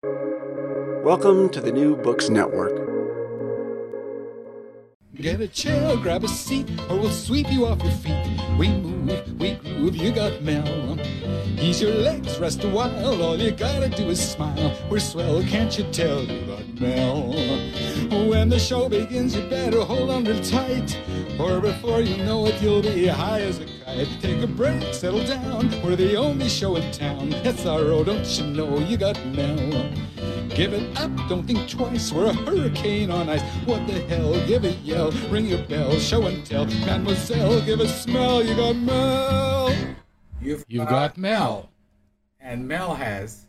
[0.00, 2.70] Welcome to the New Books Network.
[5.16, 8.40] Get a chair, grab a seat, or we'll sweep you off your feet.
[8.56, 11.00] We move, we groove, you got Mel.
[11.58, 14.72] Ease your legs, rest a while, all you gotta do is smile.
[14.88, 17.32] We're swell, can't you tell you got Mel?
[18.28, 20.96] When the show begins, you better hold on real tight,
[21.38, 24.08] or before you know it, you'll be high as a kite.
[24.20, 27.32] Take a break, settle down, we're the only show in town.
[27.66, 29.90] Our don't you know you got Mel?
[30.50, 32.10] Give it up, don't think twice.
[32.12, 33.42] We're a hurricane on ice.
[33.64, 34.32] What the hell?
[34.46, 36.66] Give a yell, ring your bell, show and tell.
[36.66, 38.44] Mademoiselle, give a smell.
[38.44, 39.76] You got Mel.
[40.40, 41.70] You've, You've got Mel.
[42.40, 43.46] And Mel has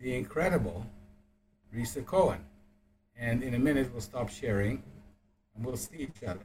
[0.00, 0.86] the incredible
[1.74, 2.44] Risa Cohen.
[3.18, 4.82] And in a minute, we'll stop sharing
[5.56, 6.44] and we'll see each other.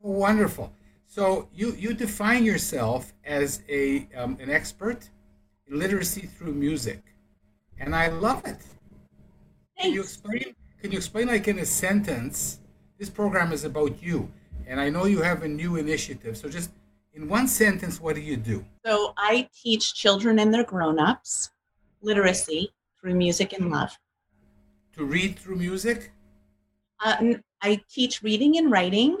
[0.00, 0.72] Wonderful.
[1.06, 5.08] So you, you define yourself as a, um, an expert
[5.66, 7.02] in literacy through music.
[7.78, 8.58] And I love it.
[9.78, 10.54] Can you explain?
[10.80, 12.60] Can you explain, like in a sentence?
[12.98, 14.28] This program is about you,
[14.66, 16.36] and I know you have a new initiative.
[16.36, 16.70] So, just
[17.14, 18.64] in one sentence, what do you do?
[18.84, 21.50] So I teach children and their grown-ups
[22.00, 23.96] literacy through music and love.
[24.94, 26.12] To read through music.
[27.00, 29.18] Uh, I teach reading and writing,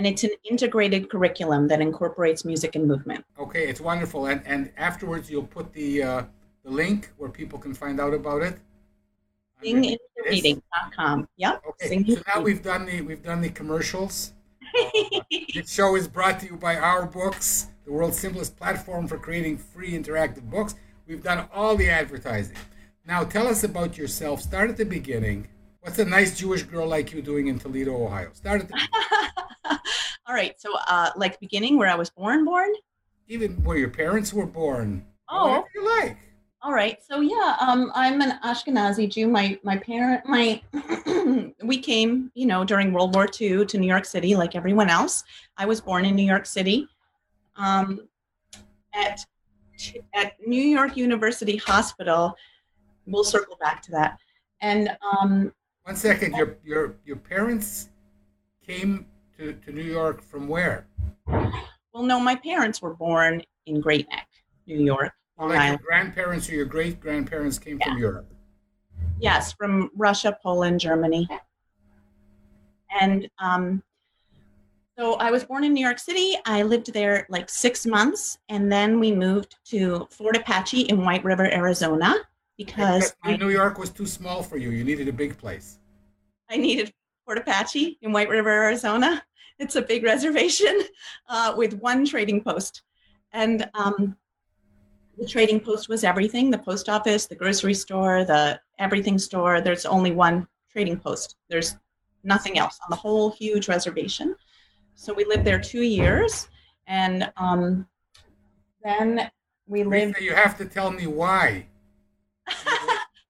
[0.00, 3.22] and it's an integrated curriculum that incorporates music and movement.
[3.38, 4.26] Okay, it's wonderful.
[4.28, 6.22] And and afterwards, you'll put the uh,
[6.64, 8.58] the link where people can find out about it.
[9.62, 11.28] Singintoreading.com.
[11.36, 11.62] Yep.
[11.68, 11.88] Okay.
[11.88, 14.32] Sing so now we've done the we've done the commercials.
[14.74, 14.88] Uh,
[15.54, 19.92] this show is brought to you by Ourboox, the world's simplest platform for creating free
[19.92, 20.76] interactive books.
[21.06, 22.56] We've done all the advertising.
[23.04, 24.40] Now tell us about yourself.
[24.40, 25.48] Start at the beginning.
[25.80, 28.30] What's a nice Jewish girl like you doing in Toledo, Ohio?
[28.34, 29.78] Start at the
[30.26, 30.60] All right.
[30.60, 32.68] So, uh, like beginning where I was born, born.
[33.28, 35.06] Even where your parents were born.
[35.30, 36.16] Oh, whatever you like.
[36.62, 36.98] All right.
[37.02, 39.28] So yeah, um, I'm an Ashkenazi Jew.
[39.28, 40.60] My my parent, my
[41.64, 45.24] we came, you know, during World War II to New York City, like everyone else.
[45.56, 46.86] I was born in New York City,
[47.56, 48.06] um,
[48.92, 49.24] at
[50.14, 52.36] at New York University Hospital.
[53.06, 54.18] We'll circle back to that.
[54.60, 55.54] And um,
[55.90, 57.88] one second, your your your parents
[58.64, 59.06] came
[59.36, 60.86] to, to New York from where?
[61.26, 64.28] Well, no, my parents were born in Great Neck,
[64.68, 65.12] New York.
[65.36, 65.80] Long like Island.
[65.80, 67.88] your grandparents or your great grandparents came yeah.
[67.88, 68.32] from Europe?
[69.18, 71.26] Yes, from Russia, Poland, Germany.
[73.00, 73.82] And um,
[74.96, 76.36] so I was born in New York City.
[76.46, 81.24] I lived there like six months, and then we moved to Fort Apache in White
[81.24, 82.14] River, Arizona,
[82.56, 84.70] because I, New York was too small for you.
[84.70, 85.79] You needed a big place.
[86.50, 86.92] I needed
[87.24, 89.22] Fort Apache in White River, Arizona.
[89.58, 90.82] It's a big reservation
[91.28, 92.82] uh, with one trading post,
[93.32, 94.16] and um,
[95.16, 99.60] the trading post was everything the post office the grocery store the everything store.
[99.60, 101.36] There's only one trading post.
[101.48, 101.76] There's
[102.24, 104.34] nothing else on the whole huge reservation.
[104.94, 106.48] So we lived there two years
[106.86, 107.86] and um,
[108.82, 109.30] then
[109.66, 111.66] we lived you have to tell me why.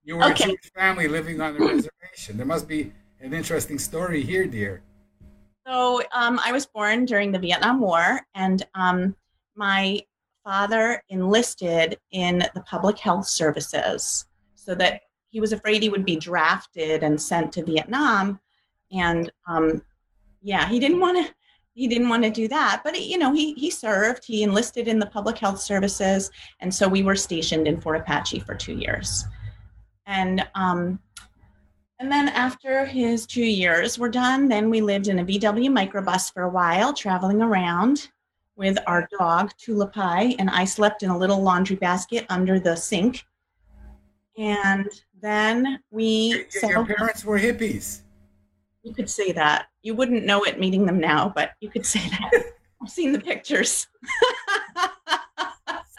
[0.03, 0.45] You were okay.
[0.45, 2.37] a Jewish family living on a reservation.
[2.37, 4.83] There must be an interesting story here dear
[5.67, 9.15] so um, i was born during the vietnam war and um,
[9.57, 10.01] my
[10.45, 16.17] father enlisted in the public health services so that he was afraid he would be
[16.17, 18.41] drafted and sent to Vietnam.
[18.93, 19.83] And um,
[20.43, 21.35] yeah, he didn't want to.
[21.75, 24.25] He didn't want to do that, but you know, he he served.
[24.25, 28.41] He enlisted in the public health services, and so we were stationed in Fort Apache
[28.41, 29.25] for two years.
[30.05, 30.99] And um,
[32.01, 36.33] and then after his two years were done, then we lived in a VW microbus
[36.33, 38.09] for a while, traveling around
[38.57, 43.25] with our dog, Tulapai, and I slept in a little laundry basket under the sink.
[44.39, 44.89] And
[45.21, 46.47] then we.
[46.63, 48.01] Your, your parents were hippies.
[48.83, 49.67] You could say that.
[49.83, 52.31] You wouldn't know it meeting them now, but you could say that.
[52.83, 53.87] I've seen the pictures.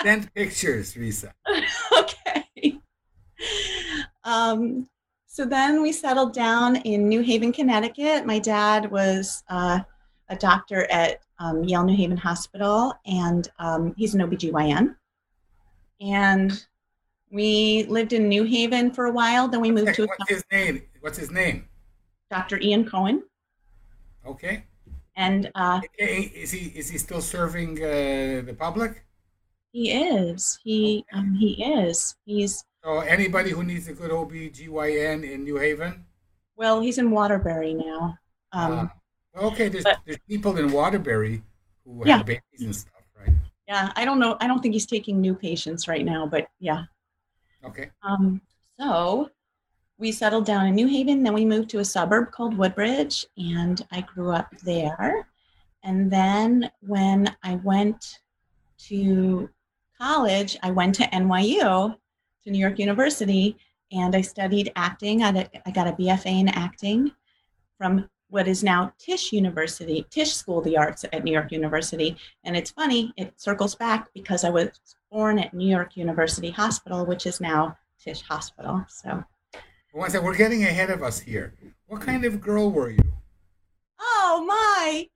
[0.02, 1.32] Send pictures, Risa.
[2.00, 2.80] okay.
[4.24, 4.88] Um,
[5.32, 8.26] so then we settled down in New Haven, Connecticut.
[8.26, 9.80] My dad was uh,
[10.28, 14.94] a doctor at um, Yale New Haven Hospital, and um, he's an OBGYN.
[16.02, 16.66] And
[17.32, 19.48] we lived in New Haven for a while.
[19.48, 20.08] Then we moved okay, to.
[20.08, 20.82] What's his name?
[21.00, 21.70] What's his name?
[22.30, 22.60] Dr.
[22.60, 23.24] Ian Cohen.
[24.28, 24.66] Okay.
[25.16, 29.06] And uh, is he is he still serving uh, the public?
[29.72, 30.60] He is.
[30.62, 31.20] He okay.
[31.20, 32.18] um, he is.
[32.26, 32.66] He's.
[32.84, 36.06] So anybody who needs a good OBGYN in New Haven?
[36.56, 38.18] Well, he's in Waterbury now.
[38.52, 38.88] Um, uh,
[39.38, 41.42] Okay, there's but, there's people in Waterbury
[41.86, 42.18] who yeah.
[42.18, 43.34] have babies and stuff, right?
[43.68, 44.36] Yeah, I don't know.
[44.42, 46.84] I don't think he's taking new patients right now, but yeah.
[47.64, 47.92] Okay.
[48.04, 48.42] Um.
[48.78, 49.30] So
[49.98, 51.24] we settled down in New Haven.
[51.24, 55.28] Then we moved to a suburb called Woodbridge, and I grew up there.
[55.84, 58.20] And then when I went
[58.88, 59.50] to
[59.98, 61.96] college, I went to NYU,
[62.44, 63.58] to New York University,
[63.92, 65.24] and I studied acting.
[65.24, 65.32] I
[65.74, 67.12] got a BFA in acting
[67.78, 72.16] from what is now Tisch University, Tisch School of the Arts at New York University.
[72.46, 74.70] And it's funny, it circles back because I was
[75.12, 78.86] born at New York University Hospital, which is now Tisch Hospital.
[78.88, 79.24] So,
[79.92, 81.54] one second, we're getting ahead of us here.
[81.88, 83.04] What kind of girl were you?
[84.00, 85.10] Oh my!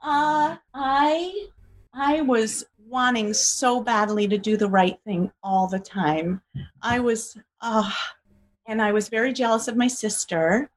[0.00, 1.48] Uh, I
[1.96, 6.42] I was wanting so badly to do the right thing all the time.
[6.82, 7.90] I was, uh,
[8.66, 10.70] and I was very jealous of my sister,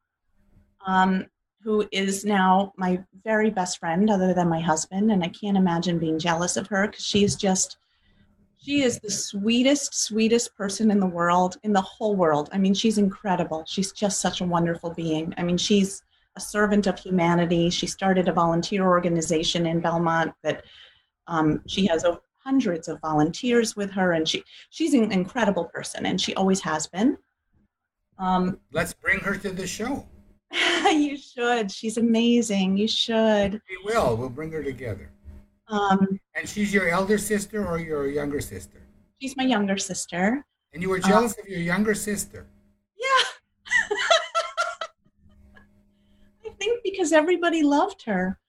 [0.86, 1.26] um,
[1.62, 5.12] who is now my very best friend, other than my husband.
[5.12, 7.78] And I can't imagine being jealous of her because she's just,
[8.58, 12.50] she is the sweetest, sweetest person in the world, in the whole world.
[12.54, 13.64] I mean, she's incredible.
[13.68, 15.34] She's just such a wonderful being.
[15.38, 16.04] I mean, she's
[16.36, 17.70] a servant of humanity.
[17.70, 20.64] She started a volunteer organization in Belmont that
[21.28, 22.06] um, she has
[22.44, 26.88] hundreds of volunteers with her, and she she's an incredible person, and she always has
[26.88, 27.18] been.
[28.20, 30.08] Um, Let's bring her to the show.
[30.86, 31.72] you should.
[31.72, 32.78] She's amazing.
[32.78, 33.54] You should.
[33.54, 34.16] We will.
[34.16, 35.12] We'll bring her together.
[35.68, 38.82] Um, and she's your elder sister or your younger sister?
[39.22, 40.46] She's my younger sister.
[40.74, 42.48] And you were jealous um, of your younger sister?
[42.98, 43.26] Yeah.
[46.46, 48.40] I think because everybody loved her.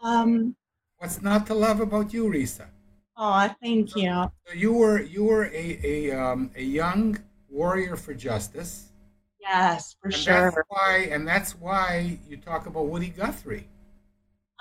[0.00, 0.54] Um,
[1.04, 2.64] What's not to love about you, Risa?
[3.14, 4.10] Oh, thank you.
[4.46, 7.18] So you were you were a a um, a young
[7.50, 8.88] warrior for justice.
[9.38, 10.50] Yes, for and sure.
[10.50, 13.68] That's why, and that's why you talk about Woody Guthrie.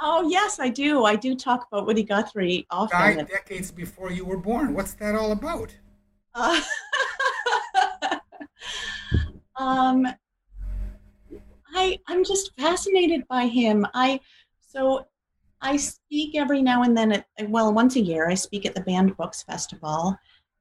[0.01, 1.06] Oh yes, I do.
[1.06, 3.16] I do talk about Woody Guthrie often.
[3.16, 4.74] Died decades before you were born.
[4.74, 5.74] What's that all about?
[6.36, 6.62] Uh,
[9.56, 10.06] um,
[11.74, 13.88] I I'm just fascinated by him.
[13.94, 14.19] I
[14.60, 15.06] so
[15.63, 18.81] I speak every now and then, at, well, once a year, I speak at the
[18.81, 20.15] Banned Books Festival.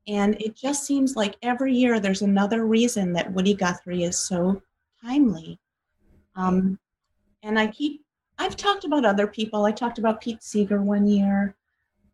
[0.06, 4.62] And it just seems like every year there's another reason that Woody Guthrie is so
[5.04, 5.58] timely.
[6.36, 6.78] Um,
[7.42, 8.04] and I keep,
[8.38, 9.64] I've talked about other people.
[9.64, 11.56] I talked about Pete Seeger one year.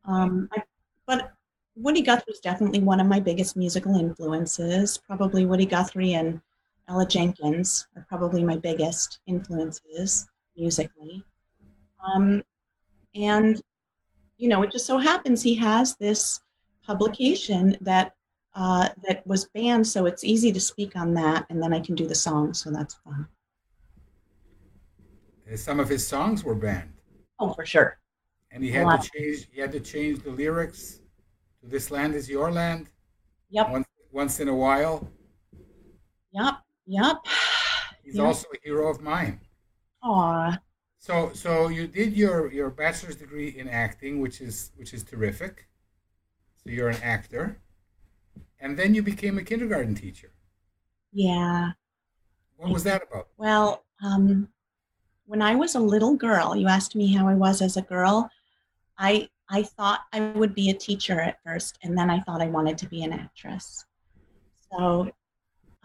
[0.04, 0.62] Um, I,
[1.06, 1.32] but
[1.76, 4.98] Woody Guthrie is definitely one of my biggest musical influences.
[4.98, 6.40] Probably Woody Guthrie and
[6.88, 10.26] Ella Jenkins are probably my biggest influences
[10.56, 11.22] musically.
[12.02, 12.42] Um,
[13.14, 13.60] and,
[14.36, 16.40] you know, it just so happens he has this
[16.84, 18.14] publication that
[18.54, 21.94] uh, that was banned, so it's easy to speak on that, and then I can
[21.94, 23.28] do the song, so that's fun.
[25.54, 26.92] Some of his songs were banned.
[27.38, 27.98] Oh, for sure.
[28.50, 29.48] And he had to change.
[29.52, 31.00] He had to change the lyrics
[31.60, 32.88] to "This land is your land."
[33.50, 33.70] Yep.
[33.70, 35.08] Once, once in a while.
[36.32, 36.54] Yep.
[36.86, 37.16] Yep.
[38.02, 38.26] He's yep.
[38.26, 39.40] also a hero of mine.
[40.02, 40.58] Aw.
[40.98, 45.68] So so you did your your bachelor's degree in acting, which is which is terrific.
[46.56, 47.60] So you're an actor,
[48.58, 50.32] and then you became a kindergarten teacher.
[51.12, 51.72] Yeah.
[52.56, 53.28] What was that about?
[53.36, 54.48] Well, um,
[55.26, 58.28] when I was a little girl, you asked me how I was as a girl.
[58.98, 62.48] I I thought I would be a teacher at first, and then I thought I
[62.48, 63.84] wanted to be an actress.
[64.72, 65.10] So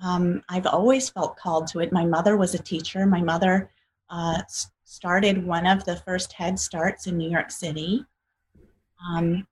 [0.04, 1.94] um, I've always felt called to it.
[1.94, 3.06] My mother was a teacher.
[3.06, 3.70] My mother
[4.10, 4.42] uh,
[4.84, 8.06] started one of the first Head Starts in New York City.
[9.10, 9.48] Um,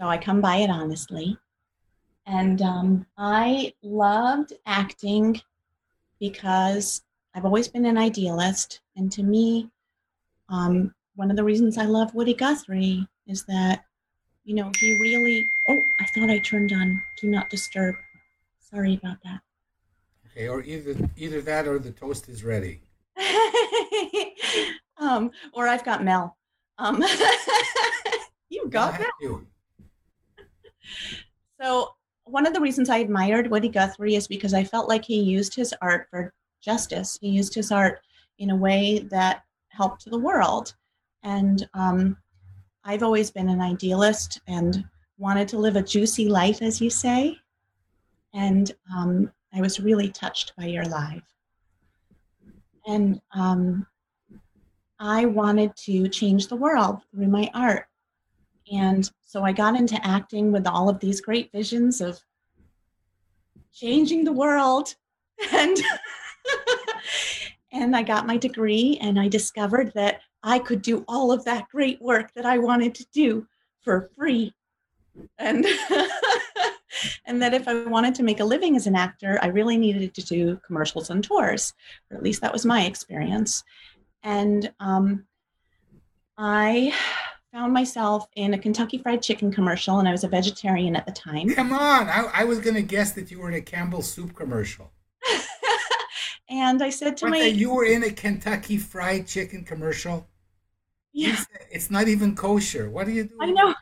[0.00, 1.36] so I come by it honestly.
[2.26, 5.40] And um, I loved acting
[6.20, 7.02] because
[7.34, 8.80] I've always been an idealist.
[8.96, 9.70] And to me,
[10.48, 13.84] um, one of the reasons I love Woody Guthrie is that,
[14.44, 15.46] you know, he really.
[15.68, 17.94] Oh, I thought I turned on Do Not Disturb.
[18.60, 19.40] Sorry about that.
[20.30, 22.80] Okay, or either either that or the toast is ready.
[25.02, 26.36] um, or I've got Mel.
[26.78, 27.02] Um,
[28.48, 29.10] you got that.
[31.60, 31.90] so
[32.24, 35.54] one of the reasons I admired Woody Guthrie is because I felt like he used
[35.54, 37.18] his art for justice.
[37.20, 38.00] He used his art
[38.38, 40.74] in a way that helped the world.
[41.22, 42.16] And um,
[42.84, 44.84] I've always been an idealist and
[45.18, 47.36] wanted to live a juicy life, as you say.
[48.34, 51.22] And um, I was really touched by your life.
[52.86, 53.86] and um,
[55.02, 57.86] I wanted to change the world through my art.
[58.72, 62.20] And so I got into acting with all of these great visions of
[63.74, 64.94] changing the world.
[65.52, 65.76] And
[67.72, 71.68] and I got my degree and I discovered that I could do all of that
[71.68, 73.48] great work that I wanted to do
[73.80, 74.54] for free.
[75.38, 75.66] And
[77.26, 80.14] and that if I wanted to make a living as an actor, I really needed
[80.14, 81.74] to do commercials and tours,
[82.10, 83.64] or at least that was my experience.
[84.22, 85.26] And um,
[86.38, 86.94] I
[87.52, 91.12] found myself in a Kentucky Fried Chicken commercial, and I was a vegetarian at the
[91.12, 91.50] time.
[91.50, 94.34] Come on, I, I was going to guess that you were in a Campbell soup
[94.34, 94.92] commercial.
[96.48, 100.26] and I said to What, my you were in a Kentucky Fried Chicken commercial?
[101.12, 102.88] Yeah, said It's not even kosher.
[102.90, 103.36] What do you do?
[103.40, 103.74] I know,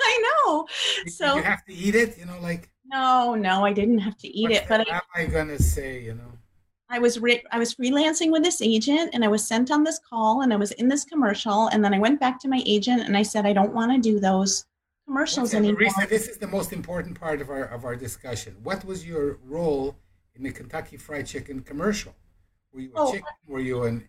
[0.00, 0.66] I know.
[1.04, 4.16] You- So you have to eat it, you know, like no, no, I didn't have
[4.18, 6.38] to eat it, but am I, gonna say, you know?
[6.90, 9.98] I was re- I was freelancing with this agent, and I was sent on this
[9.98, 13.02] call, and I was in this commercial, and then I went back to my agent,
[13.02, 14.66] and I said I don't want to do those
[15.06, 15.80] commercials anymore.
[15.80, 18.56] Marisa, this is the most important part of our of our discussion.
[18.62, 19.96] What was your role
[20.34, 22.14] in the Kentucky Fried Chicken commercial?
[22.72, 23.28] Were you a Oh, chicken?
[23.46, 24.08] Were you an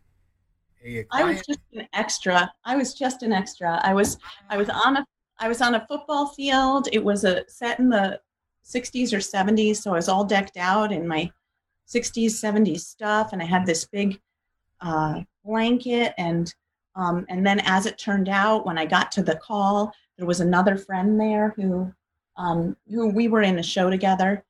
[0.86, 2.52] a I was just an extra.
[2.64, 3.80] I was just an extra.
[3.84, 4.18] I was
[4.50, 4.88] I was ah.
[4.88, 5.06] on a
[5.40, 6.88] I was on a football field.
[6.92, 8.20] It was a set in the
[8.64, 11.30] 60s or 70s, so I was all decked out in my
[11.88, 14.20] 60s 70s stuff, and I had this big
[14.82, 16.54] uh, blanket and
[16.96, 20.40] um, and then as it turned out, when I got to the call, there was
[20.40, 21.94] another friend there who
[22.38, 24.44] um, who we were in a show together.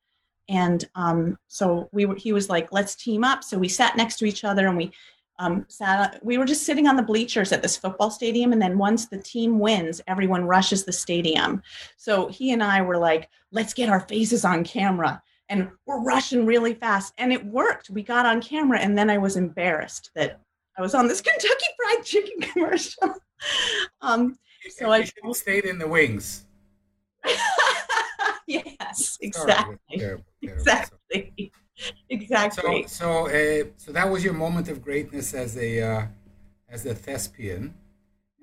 [0.48, 3.42] And um, so we were, he was like, let's team up.
[3.44, 4.92] So we sat next to each other and we
[5.38, 8.52] um, sat, we were just sitting on the bleachers at this football stadium.
[8.52, 11.62] And then once the team wins, everyone rushes the stadium.
[11.96, 15.22] So he and I were like, let's get our faces on camera.
[15.48, 17.14] And we're rushing really fast.
[17.18, 17.90] And it worked.
[17.90, 18.80] We got on camera.
[18.80, 20.40] And then I was embarrassed that
[20.76, 23.14] I was on this Kentucky Fried Chicken commercial.
[24.00, 24.36] um,
[24.70, 26.44] so I- You should have stayed in the wings.
[28.46, 29.76] yes, exactly.
[29.88, 30.60] that's terrible, terrible.
[30.60, 31.52] Exactly.
[32.08, 32.84] Exactly.
[32.88, 36.06] So, so, uh, so that was your moment of greatness as a uh,
[36.70, 37.74] as a thespian.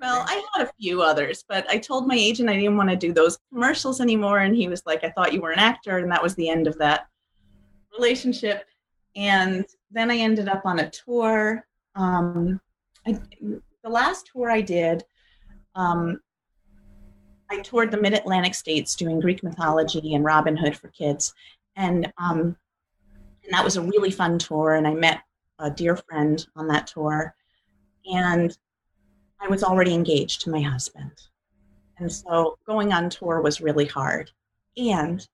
[0.03, 2.95] Well, I had a few others, but I told my agent I didn't want to
[2.97, 4.39] do those commercials anymore.
[4.39, 5.99] And he was like, I thought you were an actor.
[5.99, 7.07] And that was the end of that
[7.97, 8.65] relationship.
[9.15, 11.65] And then I ended up on a tour.
[11.95, 12.59] Um,
[13.07, 15.05] I, the last tour I did,
[15.73, 16.19] um,
[17.49, 21.33] I toured the mid Atlantic states doing Greek mythology and Robin Hood for kids.
[21.77, 22.57] And, um,
[23.45, 24.73] and that was a really fun tour.
[24.73, 25.21] And I met
[25.59, 27.33] a dear friend on that tour.
[28.05, 28.57] And
[29.43, 31.11] I was already engaged to my husband.
[31.97, 34.31] And so going on tour was really hard.
[34.77, 35.27] And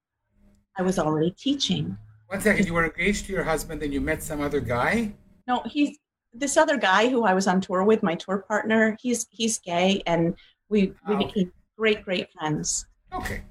[0.78, 1.96] I was already teaching.
[2.28, 5.14] One second, you were engaged to your husband, and you met some other guy.
[5.48, 5.98] No, he's
[6.34, 10.04] this other guy who I was on tour with, my tour partner, he's he's gay
[10.06, 10.36] and
[10.70, 11.18] we, we Oh.
[11.18, 12.86] became great, great friends.
[13.12, 13.42] Okay,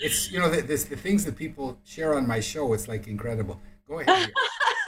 [0.02, 2.72] it's you know the, this, the things that people share on my show.
[2.74, 3.58] It's like incredible.
[3.88, 4.30] Go ahead.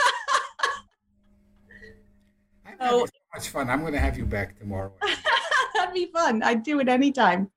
[2.88, 3.70] So much fun.
[3.70, 4.92] I'm going to have you back tomorrow.
[5.74, 6.42] That'd be fun.
[6.42, 7.50] I'd do it anytime.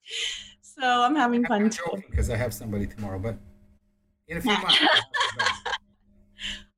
[0.61, 2.03] So I'm having I'm fun too.
[2.09, 3.37] because I have somebody tomorrow, but
[4.27, 4.77] in a few months.
[4.81, 5.79] I'll have you back.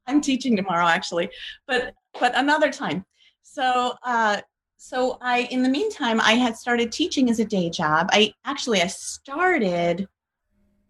[0.08, 1.30] I'm teaching tomorrow actually,
[1.68, 3.06] but but another time.
[3.44, 4.42] So uh,
[4.78, 8.08] so I in the meantime I had started teaching as a day job.
[8.12, 10.08] I actually I started.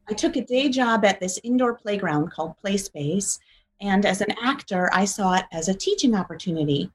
[0.10, 3.40] I took a day job at this indoor playground called Play Space,
[3.82, 6.92] and as an actor, I saw it as a teaching opportunity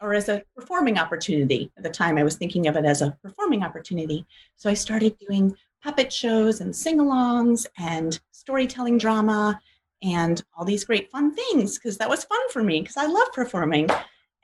[0.00, 1.70] or as a performing opportunity.
[1.76, 4.26] At the time, I was thinking of it as a performing opportunity.
[4.56, 9.60] So I started doing puppet shows and sing-alongs and storytelling drama
[10.02, 13.32] and all these great fun things because that was fun for me because I love
[13.32, 13.88] performing.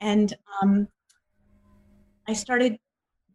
[0.01, 0.89] And um,
[2.27, 2.79] I started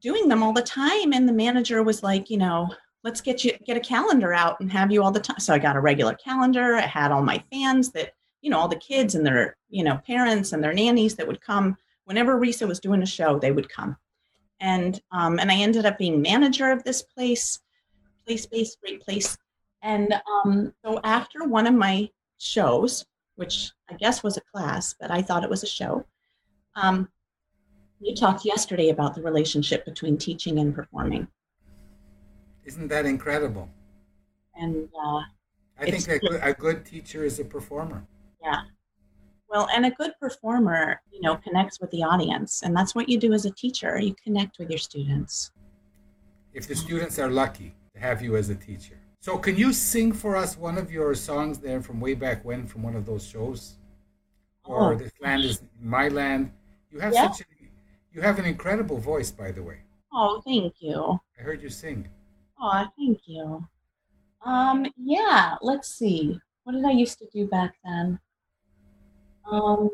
[0.01, 1.13] doing them all the time.
[1.13, 2.69] And the manager was like, you know,
[3.03, 5.39] let's get you get a calendar out and have you all the time.
[5.39, 6.75] So I got a regular calendar.
[6.75, 9.97] I had all my fans that, you know, all the kids and their, you know,
[10.05, 13.69] parents and their nannies that would come whenever Risa was doing a show, they would
[13.69, 13.97] come.
[14.59, 17.59] And um, and I ended up being manager of this place,
[18.25, 19.37] place space, great place.
[19.81, 25.11] And um, so after one of my shows, which I guess was a class, but
[25.11, 26.05] I thought it was a show,
[26.75, 27.09] um,
[27.99, 31.27] you talked yesterday about the relationship between teaching and performing.
[32.63, 33.69] Isn't that incredible?
[34.55, 35.21] And uh,
[35.79, 38.05] I think a good, a good teacher is a performer.
[38.41, 38.61] yeah,
[39.55, 42.61] well, and a good performer, you know, connects with the audience.
[42.63, 43.97] And that's what you do as a teacher.
[43.97, 45.51] You connect with your students.
[46.53, 48.97] If the students are lucky to have you as a teacher.
[49.21, 52.67] So, can you sing for us one of your songs there from way back when
[52.67, 53.77] from one of those shows?
[54.65, 54.95] Or Oh.
[54.95, 56.51] This Land is My Land?
[56.91, 57.31] You have Yeah.
[57.31, 57.45] such a,
[58.11, 59.79] you have an incredible voice, by the way.
[60.11, 61.19] Oh, thank you.
[61.39, 62.09] I heard you sing.
[62.59, 63.65] Oh, thank you.
[64.41, 66.39] Um, yeah, let's see.
[66.63, 68.19] What did I used to do back then?
[69.51, 69.89] Um,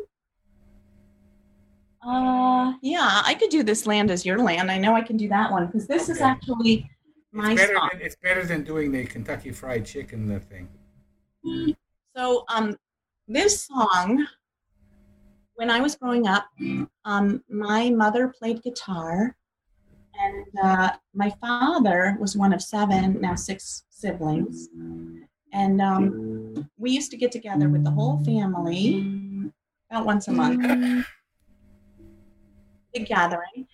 [2.06, 4.72] uh, yeah, I could do this land as your land.
[4.72, 6.90] I know I can do that one because this is actually
[7.32, 7.90] my it's better song.
[7.94, 10.68] Than, it's better than doing the Kentucky Fried Chicken the thing.
[12.16, 12.76] So um,
[13.28, 14.26] this song,
[15.56, 16.46] when I was growing up,
[17.06, 19.36] um, my mother played guitar,
[20.20, 24.70] and uh, my father was one of seven, now six siblings,
[25.54, 29.21] and um, we used to get together with the whole family
[29.92, 31.06] about once a month,
[32.94, 33.68] big gathering,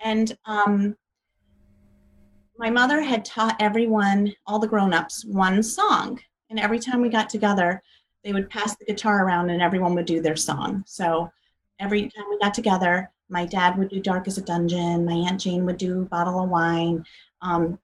[0.00, 0.96] and um,
[2.56, 6.20] my mother had taught everyone, all the grown-ups, one song.
[6.50, 7.82] And every time we got together
[8.22, 10.82] they would pass the guitar around and everyone would do their song.
[10.86, 11.30] So
[11.78, 15.40] every time we got together my dad would do dark as a dungeon my aunt
[15.40, 17.04] jane would do bottle of wine.
[17.42, 17.78] Um,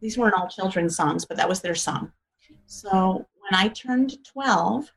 [0.00, 2.12] these weren't all children's songs but that was their song.
[2.66, 4.90] So when i turned 12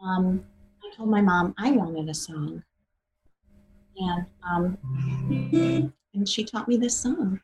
[0.00, 0.44] um,
[0.96, 2.62] told my mom i wanted a song
[3.96, 4.78] and um,
[6.14, 7.40] and she taught me this song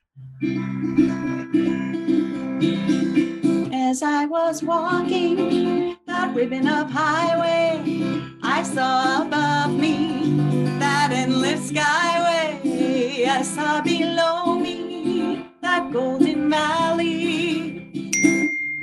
[3.94, 7.80] as I was walking that ribbon of highway,
[8.42, 10.34] I saw above me
[10.80, 13.28] that endless skyway.
[13.28, 18.10] I saw below me that golden valley.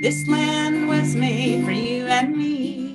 [0.00, 2.91] This land was made for you and me.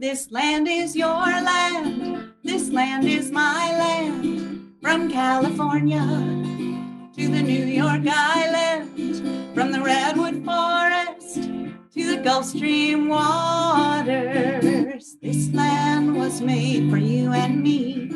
[0.00, 2.32] This land is your land.
[2.42, 4.72] This land is my land.
[4.80, 6.00] From California
[7.14, 11.34] to the New York Island, from the Redwood Forest
[11.92, 13.98] to the Gulf Stream waters.
[15.20, 18.10] This land was made for you and me.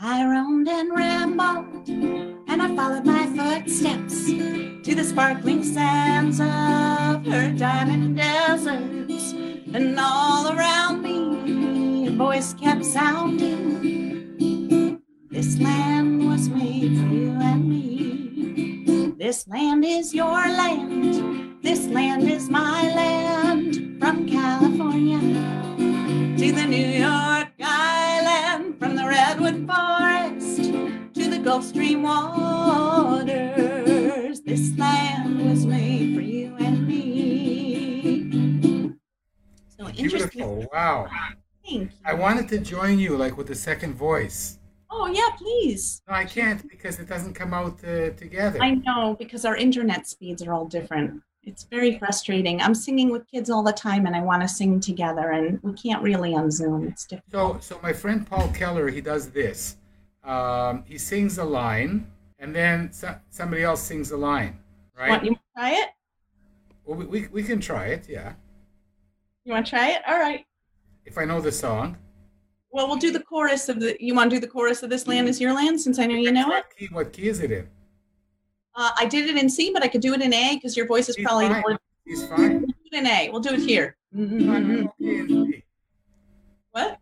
[0.00, 1.90] I roamed and rambled,
[2.60, 9.32] and I followed my footsteps to the sparkling sands of her diamond deserts.
[9.72, 14.38] And all around me, a voice kept sounding.
[15.30, 19.14] This land was made for you and me.
[19.16, 21.62] This land is your land.
[21.62, 23.98] This land is my land.
[24.00, 25.20] From California
[26.38, 30.19] to the New York Island, from the Redwood Forest
[31.42, 33.32] Gulf Stream waters.
[34.42, 38.92] This land was made for you and me.
[39.78, 40.28] So interesting.
[40.30, 40.68] Beautiful.
[40.72, 41.08] Wow.
[41.64, 41.96] Thank you.
[42.04, 44.58] I wanted to join you like with the second voice.
[44.90, 46.02] Oh yeah, please.
[46.08, 48.62] No, I can't because it doesn't come out uh, together.
[48.62, 51.22] I know because our internet speeds are all different.
[51.44, 52.60] It's very frustrating.
[52.60, 55.72] I'm singing with kids all the time and I want to sing together and we
[55.72, 56.88] can't really on Zoom.
[56.88, 57.64] It's difficult.
[57.64, 59.78] So, so my friend Paul Keller, he does this.
[60.24, 64.58] Um, he sings a line, and then so, somebody else sings a line,
[64.98, 65.10] right?
[65.10, 65.88] Want you want to try it?
[66.84, 68.34] Well, we, we, we can try it, yeah.
[69.44, 70.02] You want to try it?
[70.06, 70.44] All right.
[71.06, 71.96] If I know the song.
[72.72, 73.96] Well, we'll do the chorus of the.
[73.98, 76.14] You want to do the chorus of "This Land Is Your Land" since I know
[76.14, 76.48] you know it.
[76.48, 77.66] What key, what key is it in?
[78.76, 80.86] Uh, I did it in C, but I could do it in A because your
[80.86, 81.62] voice is He's probably fine.
[81.62, 81.78] more.
[82.04, 82.60] He's fine.
[82.60, 83.30] We'll do it in A.
[83.30, 83.96] We'll do it here.
[84.14, 85.64] I'm okay in C.
[86.70, 86.98] What?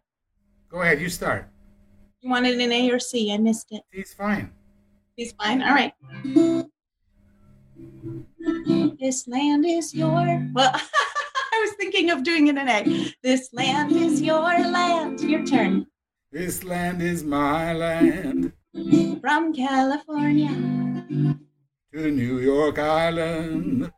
[0.70, 1.50] Go ahead, you start.
[2.29, 3.33] You want it in A or C?
[3.33, 3.81] I missed it.
[3.91, 4.53] He's fine.
[5.17, 5.62] He's fine.
[5.62, 5.95] All right.
[9.01, 10.12] This land is your.
[10.53, 13.14] Well, I was thinking of doing it in A.
[13.23, 15.23] This land is your land.
[15.23, 15.87] Your turn.
[16.31, 18.53] This land is my land.
[19.23, 20.51] From California,
[21.95, 23.91] To New York Island.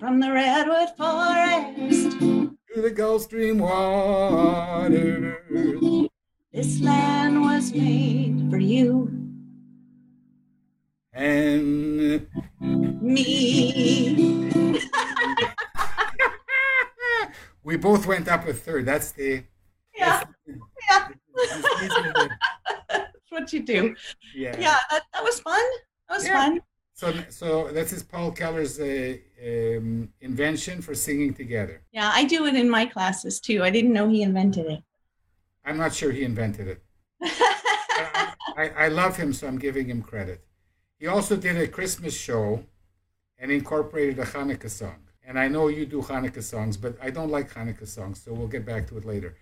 [0.00, 5.36] from the Redwood Forest, To the Gulf Stream waters.
[6.52, 9.08] This land was made for you,
[11.12, 12.26] And
[13.00, 14.50] me.
[17.64, 18.86] we both went up a third.
[18.86, 19.44] That's the.
[19.96, 20.22] Yeah,
[20.88, 21.08] yeah.
[22.88, 23.94] That's what you do.
[24.34, 24.56] Yeah.
[24.58, 25.60] Yeah, that, that was fun.
[26.08, 26.32] That was Yeah.
[26.34, 26.60] fun.
[26.94, 31.82] So, so this is Paul Keller's uh, um, invention for singing together.
[31.92, 33.62] Yeah, I do it in my classes too.
[33.62, 34.82] I didn't know he invented it.
[35.64, 36.82] I'm not sure he invented it.
[37.22, 40.44] I, I, I love him, so I'm giving him credit.
[40.98, 42.64] He also did a Christmas show
[43.38, 44.96] and incorporated a Hanukkah song.
[45.24, 48.48] And I know you do Hanukkah songs, but I don't like Hanukkah songs, so we'll
[48.48, 49.36] get back to it later.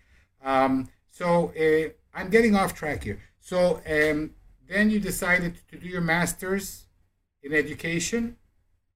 [0.44, 3.20] Um, so uh, I'm getting off track here.
[3.40, 4.32] So um,
[4.68, 6.84] then you decided to do your master's
[7.42, 8.36] in education.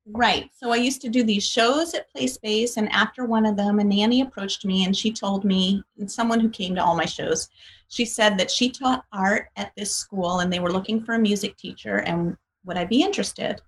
[0.07, 0.51] Right.
[0.53, 3.79] So I used to do these shows at Play Space, and after one of them,
[3.79, 7.05] a nanny approached me and she told me, and someone who came to all my
[7.05, 7.49] shows,
[7.89, 11.19] she said that she taught art at this school and they were looking for a
[11.21, 13.61] music teacher, and would I be interested?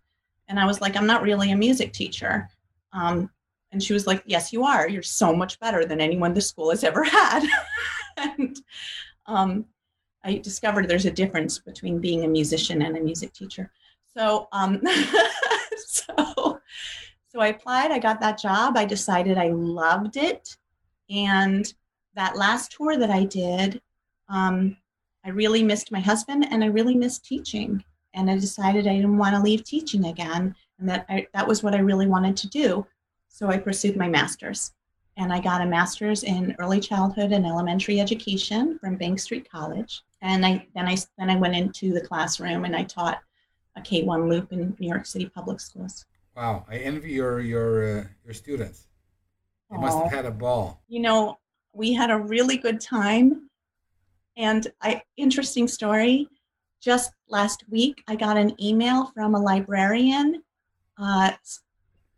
[0.48, 2.48] And I was like, I'm not really a music teacher.
[2.92, 3.30] Um,
[3.72, 4.88] and she was like, Yes, you are.
[4.88, 7.44] You're so much better than anyone the school has ever had.
[8.16, 8.56] and
[9.26, 9.66] um,
[10.24, 13.70] I discovered there's a difference between being a musician and a music teacher.
[14.16, 14.80] So, um,
[16.16, 16.60] so,
[17.28, 17.90] so I applied.
[17.90, 18.76] I got that job.
[18.76, 20.56] I decided I loved it,
[21.10, 21.72] and
[22.14, 23.80] that last tour that I did,
[24.28, 24.76] um,
[25.24, 27.82] I really missed my husband, and I really missed teaching.
[28.16, 31.62] And I decided I didn't want to leave teaching again, and that I, that was
[31.62, 32.86] what I really wanted to do.
[33.28, 34.72] So I pursued my master's
[35.16, 40.02] and I got a master's in early childhood and elementary education from Bank Street College.
[40.22, 43.20] And I then I then I went into the classroom and I taught
[43.76, 46.04] a K1 loop in New York City public schools.
[46.36, 48.88] Wow, I envy your your uh, your students.
[49.70, 50.82] They must have had a ball.
[50.88, 51.38] You know,
[51.72, 53.50] we had a really good time.
[54.36, 56.28] And I interesting story.
[56.80, 60.42] Just last week, I got an email from a librarian
[60.98, 61.32] uh,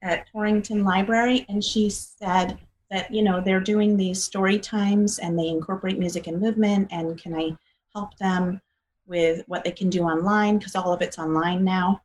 [0.03, 2.59] at Torrington Library, and she said,
[2.90, 7.21] that you know they're doing these story times and they incorporate music and movement and
[7.21, 7.51] can i
[7.95, 8.61] help them
[9.07, 12.03] with what they can do online because all of it's online now.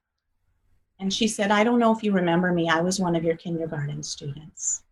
[1.00, 2.70] And she said i don't know if you remember me.
[2.70, 4.84] I was one of your kindergarten students.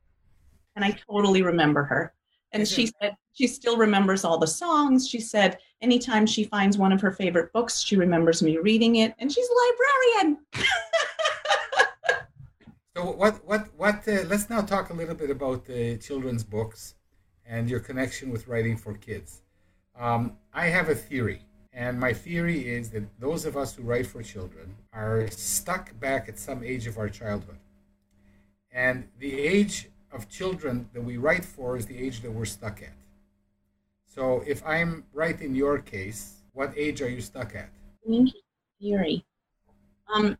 [0.75, 2.13] And i totally remember her.
[2.51, 5.07] And she said she still remembers all the songs.
[5.07, 9.13] She said anytime she finds one of her favorite books she remembers me reading it.
[9.19, 10.45] And she's a librarian.
[12.99, 14.05] So what what what?
[14.05, 16.95] Uh, let's now talk a little bit about the children's books
[17.45, 19.41] and your connection with writing for kids.
[19.97, 21.41] Um, I have a theory,
[21.73, 26.27] and my theory is that those of us who write for children are stuck back
[26.27, 27.57] at some age of our childhood,
[28.71, 32.81] and the age of children that we write for is the age that we're stuck
[32.81, 32.93] at.
[34.05, 37.69] So if I'm right in your case, what age are you stuck at?
[38.81, 39.23] Theory.
[40.13, 40.37] Um,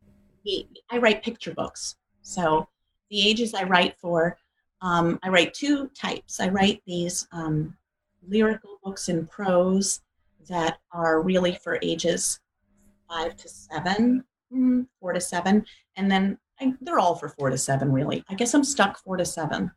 [0.90, 1.96] I write picture books.
[2.22, 2.68] So
[3.12, 4.38] the ages I write for,
[4.82, 6.40] um, I write two types.
[6.40, 7.76] I write these um,
[8.28, 10.02] lyrical books in prose
[10.50, 12.40] that are really for ages
[13.10, 17.58] five to seven, mm, four to seven, and then I, they're all for four to
[17.58, 18.24] seven, really.
[18.30, 19.72] I guess I'm stuck four to seven.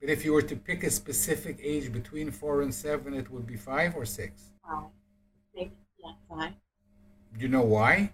[0.00, 3.46] But if you were to pick a specific age between four and seven, it would
[3.46, 4.50] be five or six.
[5.54, 6.52] Maybe yeah, five.
[7.36, 8.10] Do you know why?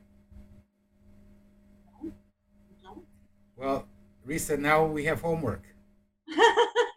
[3.57, 3.89] Well,
[4.27, 5.65] Risa, now we have homework.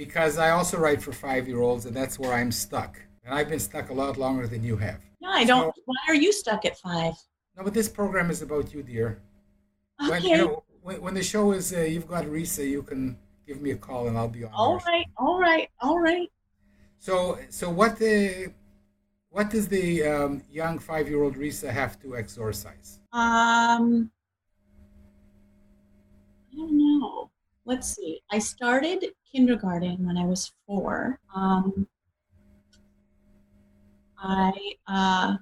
[0.00, 2.98] because I also write for five year olds, and that's where I'm stuck.
[3.22, 5.00] And I've been stuck a lot longer than you have.
[5.20, 5.74] No, I don't.
[5.76, 7.12] So, why are you stuck at five?
[7.54, 9.20] No, but this program is about you, dear.
[10.00, 10.10] Okay.
[10.10, 13.60] When, you know, when, when the show is, uh, you've got Risa, you can give
[13.60, 14.50] me a call and I'll be on.
[14.54, 16.30] All right, all right, all right.
[16.98, 18.54] So, so what the,
[19.28, 23.00] what does the um, young five-year-old Risa have to exorcise?
[23.12, 24.10] Um,
[26.50, 27.30] I don't know.
[27.66, 28.22] Let's see.
[28.32, 31.18] I started kindergarten when I was four.
[31.34, 31.86] Um,
[34.18, 34.52] I,
[34.86, 35.36] uh,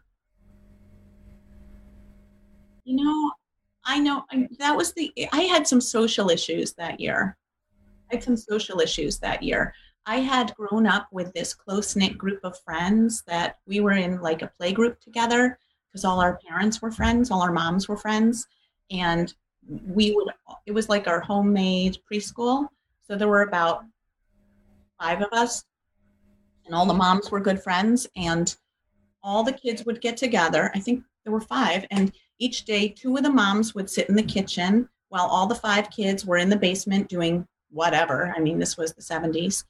[2.84, 3.32] you know,
[3.84, 7.36] I know I, that was the, I had some social issues that year.
[8.10, 9.74] I had some social issues that year.
[10.06, 14.22] I had grown up with this close knit group of friends that we were in
[14.22, 17.96] like a play group together because all our parents were friends, all our moms were
[17.96, 18.46] friends.
[18.90, 19.34] And
[19.86, 20.28] we would
[20.66, 22.68] it was like our homemade preschool
[23.08, 23.84] so there were about
[25.00, 25.64] five of us
[26.66, 28.56] and all the moms were good friends and
[29.22, 33.16] all the kids would get together i think there were five and each day two
[33.16, 36.48] of the moms would sit in the kitchen while all the five kids were in
[36.48, 39.64] the basement doing whatever i mean this was the 70s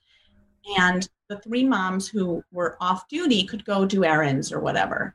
[0.78, 5.14] and the three moms who were off duty could go do errands or whatever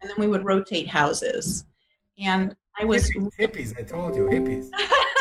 [0.00, 1.64] and then we would rotate houses
[2.18, 3.78] and I was hippies, hippies.
[3.78, 4.70] I told you, hippies.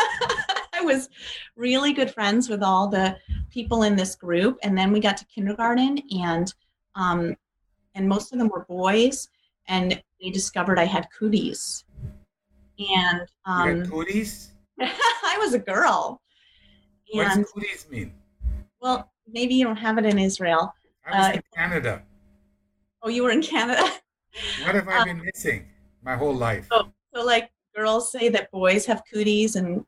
[0.82, 1.10] I was
[1.56, 3.16] really good friends with all the
[3.52, 6.52] people in this group, and then we got to kindergarten, and
[6.96, 7.36] um,
[7.94, 9.30] and most of them were boys,
[9.68, 11.86] and they discovered I had cooties,
[12.80, 14.54] and um, cooties.
[14.80, 16.20] I was a girl.
[17.14, 18.14] And, what does cooties mean?
[18.82, 20.74] Well, maybe you don't have it in Israel.
[21.06, 22.02] I was uh, in Canada.
[23.04, 23.84] Oh, you were in Canada.
[24.64, 25.68] what have I been um, missing
[26.02, 26.68] my whole life?
[26.72, 29.86] Oh, so like girls say that boys have cooties and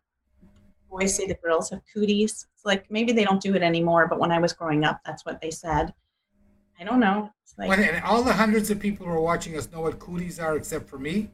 [0.94, 2.48] boys say the girls have cooties.
[2.54, 5.26] It's like maybe they don't do it anymore, but when I was growing up, that's
[5.26, 5.94] what they said.
[6.80, 7.32] I don't know.
[7.44, 10.40] It's like, and all the hundreds of people who are watching us know what cooties
[10.40, 11.30] are, except for me.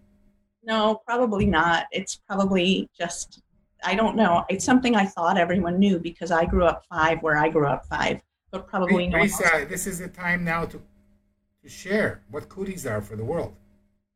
[0.63, 1.85] No, probably not.
[1.91, 3.41] It's probably just
[3.83, 4.45] I don't know.
[4.49, 7.85] It's something I thought everyone knew because I grew up five where I grew up
[7.85, 9.21] five, but probably no.
[9.21, 10.81] Lisa, this is the time now to
[11.63, 13.53] to share what cooties are for the world.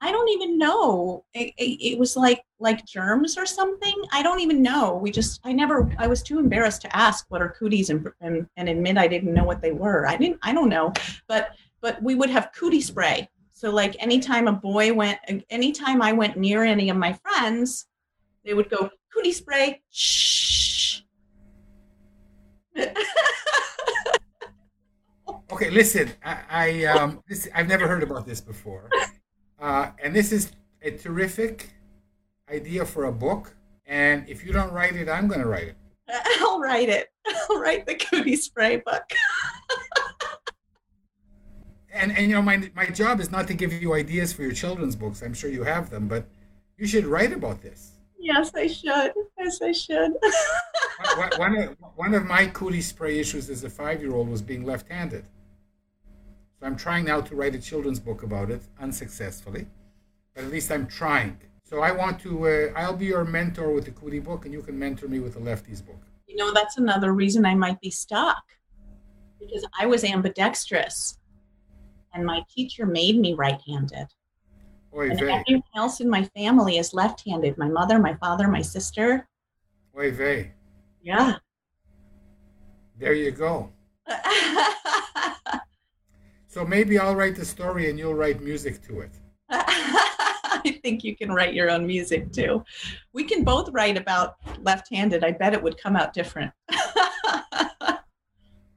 [0.03, 1.23] I don't even know.
[1.33, 3.95] It, it, it, was like like germs or something.
[4.11, 4.97] I don't even know.
[4.97, 8.45] We just I never I was too embarrassed to ask what are cooties and, and
[8.57, 10.05] and admit I didn't know what they were.
[10.05, 10.91] I didn't I don't know.
[11.29, 13.29] But but we would have cootie spray.
[13.53, 17.85] So like anytime a boy went, anytime I went near any of my friends,
[18.43, 19.81] they would go cootie spray.
[19.89, 20.99] Shh.
[25.53, 26.11] Okay, listen.
[26.25, 28.89] I, I um, this I've never heard about this before,
[29.63, 31.69] uh, and this is a terrific
[32.51, 33.55] idea for a book.
[33.85, 35.77] And if you don't write it, I'm going to write it.
[36.41, 37.07] I'll write it.
[37.49, 39.09] I'll write the cootie spray book.
[41.93, 44.51] and and you know my my job is not to give you ideas for your
[44.51, 45.21] children's books.
[45.21, 46.25] I'm sure you have them, but
[46.77, 47.91] you should write about this.
[48.19, 49.13] Yes, I should.
[49.39, 50.11] Yes, I should.
[51.15, 54.41] one, one of, one of my cootie spray issues as a five year old was
[54.41, 55.23] being left handed.
[56.63, 59.67] So I'm trying now to write a children's book about it, unsuccessfully,
[60.33, 61.37] but at least I'm trying.
[61.65, 64.61] So I want to, uh, I'll be your mentor with the cootie book, and you
[64.61, 65.99] can mentor me with the lefties book.
[66.25, 68.41] You know, that's another reason I might be stuck
[69.41, 71.17] because I was ambidextrous
[72.13, 74.07] and my teacher made me right handed.
[74.93, 75.33] And vey.
[75.33, 79.27] everyone else in my family is left handed my mother, my father, my sister.
[79.99, 80.53] Oy vey.
[81.01, 81.39] Yeah.
[82.97, 83.69] There you go.
[86.53, 89.09] So maybe I'll write the story and you'll write music to it.
[89.49, 92.63] I think you can write your own music too.
[93.11, 95.23] We can both write about left handed.
[95.23, 96.51] I bet it would come out different.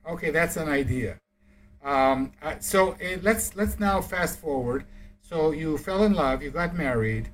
[0.09, 1.19] Okay, that's an idea.
[1.83, 4.85] Um, uh, so uh, let's let's now fast forward.
[5.21, 7.29] So you fell in love, you got married,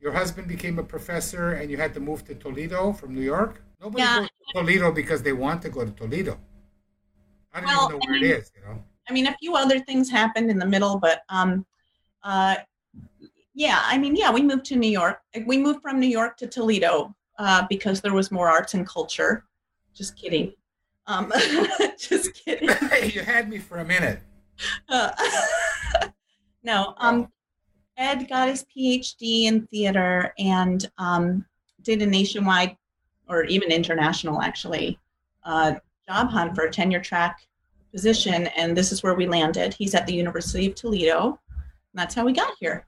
[0.00, 3.62] your husband became a professor, and you had to move to Toledo from New York.
[3.80, 4.18] Nobody Yeah.
[4.18, 6.36] goes to Toledo because they want to go to Toledo.
[7.54, 8.50] I don't Well, even know I where mean- it is.
[8.56, 8.82] You know.
[9.08, 11.64] I mean, a few other things happened in the middle, but um,
[12.22, 12.56] uh,
[13.54, 15.20] yeah, I mean, yeah, we moved to New York.
[15.46, 19.44] We moved from New York to Toledo uh, because there was more arts and culture.
[19.94, 20.52] Just kidding.
[21.06, 21.32] Um,
[21.98, 22.68] just kidding.
[23.14, 24.20] you had me for a minute.
[24.88, 25.10] Uh,
[26.62, 27.32] no, um,
[27.96, 31.46] Ed got his PhD in theater and um,
[31.82, 32.76] did a nationwide
[33.28, 34.98] or even international, actually,
[35.44, 35.74] uh,
[36.06, 37.40] job hunt for a tenure track
[37.96, 38.48] position.
[38.58, 39.72] And this is where we landed.
[39.72, 41.40] He's at the University of Toledo.
[41.90, 42.84] And that's how we got here.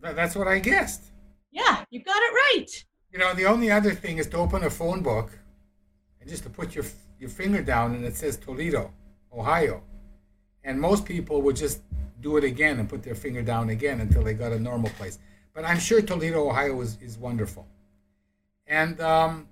[0.00, 1.04] That's what I guessed.
[1.52, 2.84] Yeah, you got it right.
[3.12, 5.30] You know, the only other thing is to open a phone book
[6.20, 6.84] and just to put your
[7.20, 8.92] your finger down and it says Toledo,
[9.32, 9.82] Ohio.
[10.62, 11.80] And most people would just
[12.20, 15.18] do it again and put their finger down again until they got a normal place.
[15.54, 17.66] But I'm sure Toledo, Ohio is, is wonderful.
[18.66, 19.48] And um,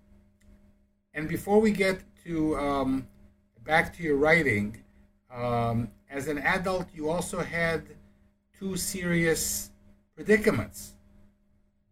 [1.15, 3.09] and before we get to um,
[3.67, 4.83] back to your writing,
[5.31, 7.83] um, as an adult, you also had
[8.59, 9.71] two serious
[10.15, 10.95] predicaments.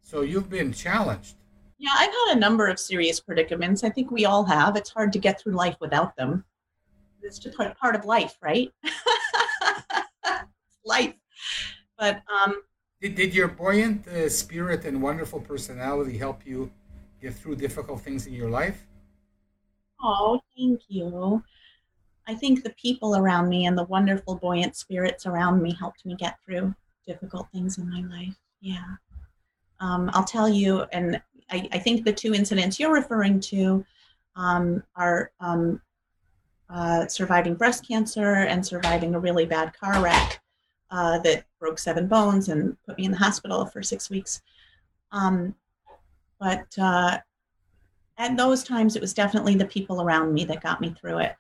[0.00, 1.36] So you've been challenged.
[1.78, 3.82] Yeah, I've had a number of serious predicaments.
[3.82, 4.76] I think we all have.
[4.76, 6.44] It's hard to get through life without them.
[7.22, 8.70] It's just part of life, right?
[10.84, 11.14] life.
[11.98, 12.62] But um,
[13.00, 16.70] Did, did your buoyant uh, spirit and wonderful personality help you
[17.20, 18.86] get through difficult things in your life?
[20.04, 21.42] oh, thank you.
[22.26, 26.14] I think the people around me and the wonderful, buoyant spirits around me helped me
[26.14, 26.74] get through
[27.06, 28.34] difficult things in my life.
[28.60, 28.96] Yeah.
[29.80, 33.84] Um, I'll tell you, and I, I think the two incidents you're referring to
[34.36, 35.80] um, are um,
[36.70, 40.40] uh, surviving breast cancer and surviving a really bad car wreck
[40.90, 44.40] uh, that broke seven bones and put me in the hospital for six weeks.
[45.12, 45.54] Um,
[46.40, 47.18] but uh,
[48.16, 51.36] at those times, it was definitely the people around me that got me through it.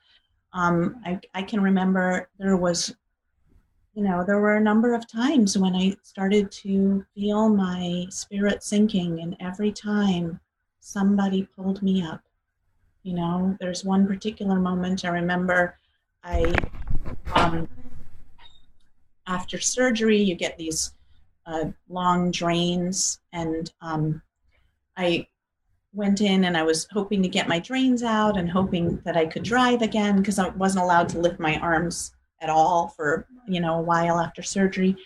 [0.54, 2.94] Um, I, I can remember there was,
[3.94, 8.62] you know, there were a number of times when I started to feel my spirit
[8.62, 10.40] sinking, and every time
[10.80, 12.22] somebody pulled me up.
[13.02, 15.76] You know, there's one particular moment I remember
[16.22, 16.54] I,
[17.34, 17.68] um,
[19.26, 20.94] after surgery, you get these
[21.46, 24.22] uh, long drains, and um,
[24.96, 25.26] I
[25.94, 29.26] went in and I was hoping to get my drains out and hoping that I
[29.26, 33.60] could drive again because I wasn't allowed to lift my arms at all for you
[33.60, 34.96] know a while after surgery.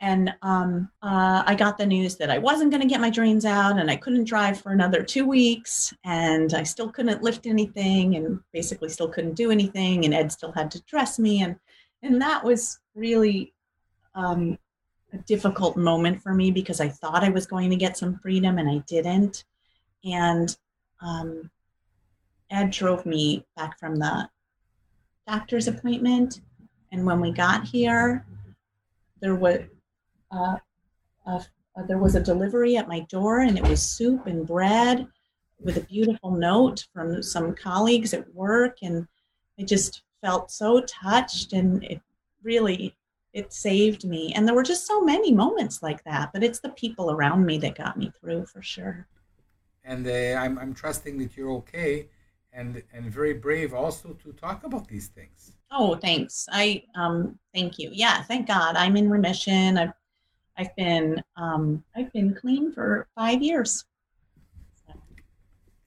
[0.00, 3.44] And um, uh, I got the news that I wasn't going to get my drains
[3.44, 8.14] out and I couldn't drive for another two weeks and I still couldn't lift anything
[8.14, 10.04] and basically still couldn't do anything.
[10.04, 11.42] And Ed still had to dress me.
[11.42, 11.56] And,
[12.02, 13.54] and that was really
[14.14, 14.56] um,
[15.12, 18.58] a difficult moment for me because I thought I was going to get some freedom
[18.58, 19.44] and I didn't.
[20.04, 20.56] And
[21.00, 21.50] um,
[22.50, 24.28] Ed drove me back from the
[25.26, 26.40] doctor's appointment.
[26.92, 28.24] And when we got here,
[29.20, 29.60] there was
[30.30, 30.56] uh,
[31.26, 31.40] uh,
[31.86, 35.06] there was a delivery at my door, and it was soup and bread
[35.60, 39.06] with a beautiful note from some colleagues at work, and
[39.58, 42.00] I just felt so touched, and it
[42.42, 42.96] really
[43.32, 44.32] it saved me.
[44.34, 47.58] And there were just so many moments like that, but it's the people around me
[47.58, 49.06] that got me through for sure.
[49.88, 52.08] And uh, I'm, I'm trusting that you're okay
[52.52, 55.52] and, and very brave also to talk about these things.
[55.70, 56.46] Oh, thanks.
[56.52, 57.90] I um thank you.
[57.92, 58.76] Yeah, thank God.
[58.76, 59.78] I'm in remission.
[59.78, 59.92] I've
[60.56, 63.84] I've been um I've been clean for five years.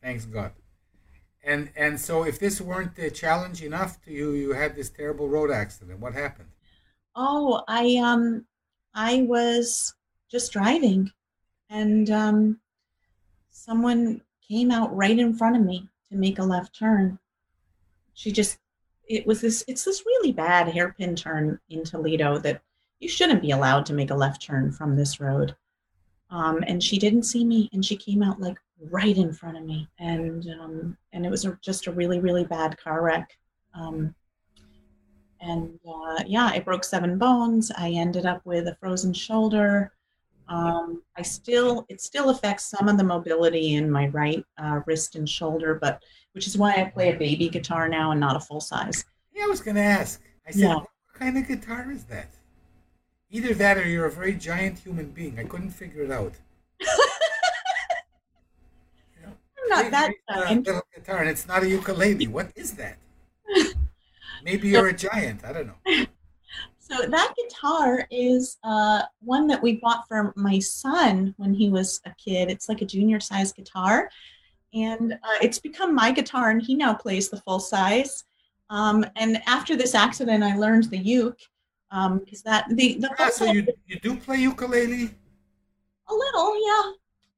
[0.02, 0.52] Thanks God.
[1.44, 5.28] And and so if this weren't a challenge enough to you, you had this terrible
[5.28, 6.00] road accident.
[6.00, 6.50] What happened?
[7.16, 8.46] Oh, I um
[8.94, 9.96] I was
[10.30, 11.12] just driving
[11.70, 12.60] and um
[13.62, 17.20] someone came out right in front of me to make a left turn.
[18.14, 18.58] She just
[19.08, 22.62] it was this it's this really bad hairpin turn in Toledo that
[23.00, 25.56] you shouldn't be allowed to make a left turn from this road.
[26.30, 28.58] Um, and she didn't see me and she came out like
[28.90, 32.46] right in front of me and um, and it was a, just a really really
[32.46, 33.38] bad car wreck
[33.76, 34.16] um,
[35.40, 39.92] and uh, yeah i broke seven bones i ended up with a frozen shoulder
[40.52, 45.16] um, i still it still affects some of the mobility in my right uh, wrist
[45.16, 46.02] and shoulder but
[46.34, 49.06] which is why I play a baby guitar now and not a full size.
[49.34, 50.22] Yeah, I was going to ask.
[50.48, 50.76] I said, yeah.
[50.76, 52.30] what kind of guitar is that?
[53.30, 55.40] Either that or you're a very giant human being.
[55.40, 56.34] I couldn't figure it out.
[56.80, 56.88] you
[59.24, 59.32] know,
[59.64, 60.66] I'm not that giant.
[60.66, 62.28] Little guitar, and it's not a ukulele.
[62.28, 62.98] What is that?
[64.44, 65.46] Maybe you're a giant.
[65.46, 66.06] I don't know.
[66.92, 72.02] So that guitar is uh, one that we bought for my son when he was
[72.06, 72.52] a kid.
[72.52, 74.10] It's like a junior size guitar,
[74.74, 78.26] and uh, it's become my guitar, and he now plays the full size.
[78.70, 81.40] Um, and after this accident, I learned the uke
[81.92, 85.12] um, that the the ah, so you you do play ukulele?
[86.10, 86.92] A little, yeah.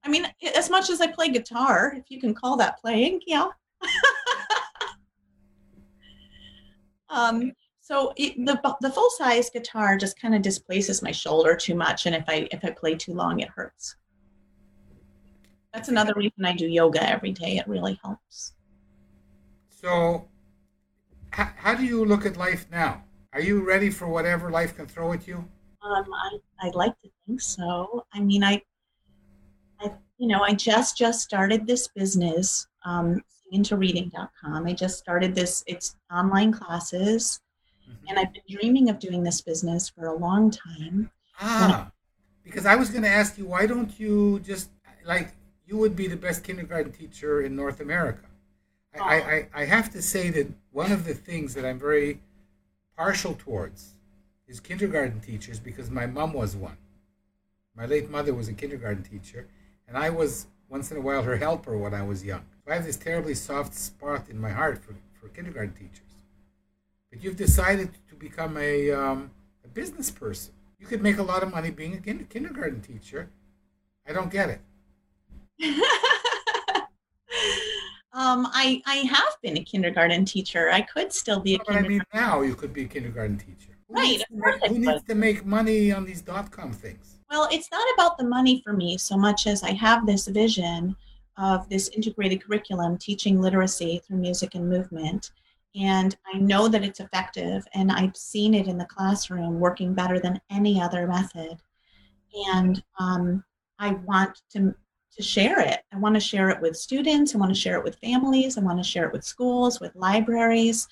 [0.03, 3.49] I mean, as much as I play guitar, if you can call that playing, yeah.
[7.09, 7.51] um,
[7.93, 12.07] so it, the the full size guitar just kind of displaces my shoulder too much,
[12.07, 13.97] and if I if I play too long, it hurts.
[15.73, 17.57] That's another reason I do yoga every day.
[17.57, 18.53] It really helps.
[19.69, 20.27] So,
[21.31, 23.03] how, how do you look at life now?
[23.31, 25.37] Are you ready for whatever life can throw at you?
[25.83, 28.05] Um, I, I'd like to think so.
[28.11, 28.61] I mean, I,
[29.79, 33.21] I, you know, I just just started this business, um,
[33.53, 34.65] intoreading.com.
[34.65, 35.63] I just started this.
[35.67, 37.39] It's online classes,
[37.89, 38.07] mm-hmm.
[38.07, 41.11] and I've been dreaming of doing this business for a long time.
[41.39, 41.91] Ah,
[42.43, 44.69] because I was going to ask you, why don't you just
[45.05, 45.33] like
[45.65, 48.25] you would be the best kindergarten teacher in North America.
[48.99, 52.19] I, I, I have to say that one of the things that I'm very
[52.95, 53.93] partial towards
[54.47, 56.77] is kindergarten teachers because my mom was one.
[57.75, 59.47] My late mother was a kindergarten teacher,
[59.87, 62.45] and I was once in a while her helper when I was young.
[62.63, 66.12] So I have this terribly soft spot in my heart for, for kindergarten teachers.
[67.13, 69.29] But you've decided to become a, um,
[69.63, 70.51] a business person.
[70.79, 73.29] You could make a lot of money being a kindergarten teacher.
[74.07, 74.61] I don't get it.
[78.13, 80.71] um, I I have been a kindergarten teacher.
[80.71, 83.77] I could still be a but I mean, now you could be a kindergarten teacher.
[83.87, 84.07] Who right.
[84.07, 87.19] Needs make, who needs to make money on these dot com things?
[87.29, 90.95] Well, it's not about the money for me so much as I have this vision
[91.37, 95.29] of this integrated curriculum teaching literacy through music and movement.
[95.75, 100.19] And I know that it's effective, and I've seen it in the classroom working better
[100.19, 101.57] than any other method.
[102.47, 103.43] And um,
[103.79, 104.75] I want to
[105.15, 105.81] to share it.
[105.91, 107.35] I want to share it with students.
[107.35, 108.57] I want to share it with families.
[108.57, 110.87] I want to share it with schools, with libraries.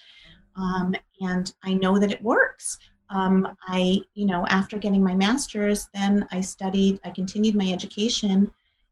[0.56, 2.78] Um, and I know that it works.
[3.10, 8.52] Um, I, you know, after getting my master's, then I studied, I continued my education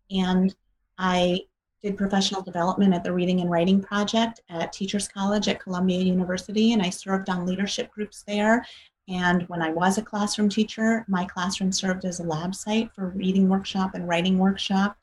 [0.10, 0.56] and
[0.97, 1.41] I
[1.82, 6.74] did professional development at the Reading and Writing Project at Teachers College at Columbia University,
[6.74, 8.65] and I served on leadership groups there.
[9.08, 13.10] And when I was a classroom teacher, my classroom served as a lab site for
[13.10, 14.98] reading workshop and writing workshop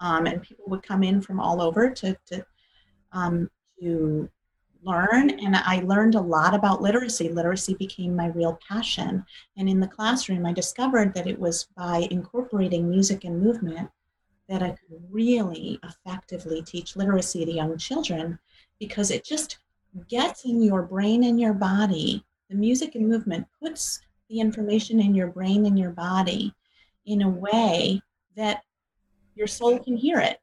[0.00, 2.46] um, and people would come in from all over to to,
[3.12, 4.28] um, to
[4.82, 5.30] learn.
[5.30, 7.28] And I learned a lot about literacy.
[7.28, 9.24] Literacy became my real passion.
[9.56, 13.90] And in the classroom, I discovered that it was by incorporating music and movement
[14.50, 18.38] that I could really effectively teach literacy to young children
[18.80, 19.58] because it just
[20.08, 22.24] gets in your brain and your body.
[22.50, 26.52] The music and movement puts the information in your brain and your body
[27.06, 28.02] in a way
[28.36, 28.62] that
[29.36, 30.40] your soul can hear it.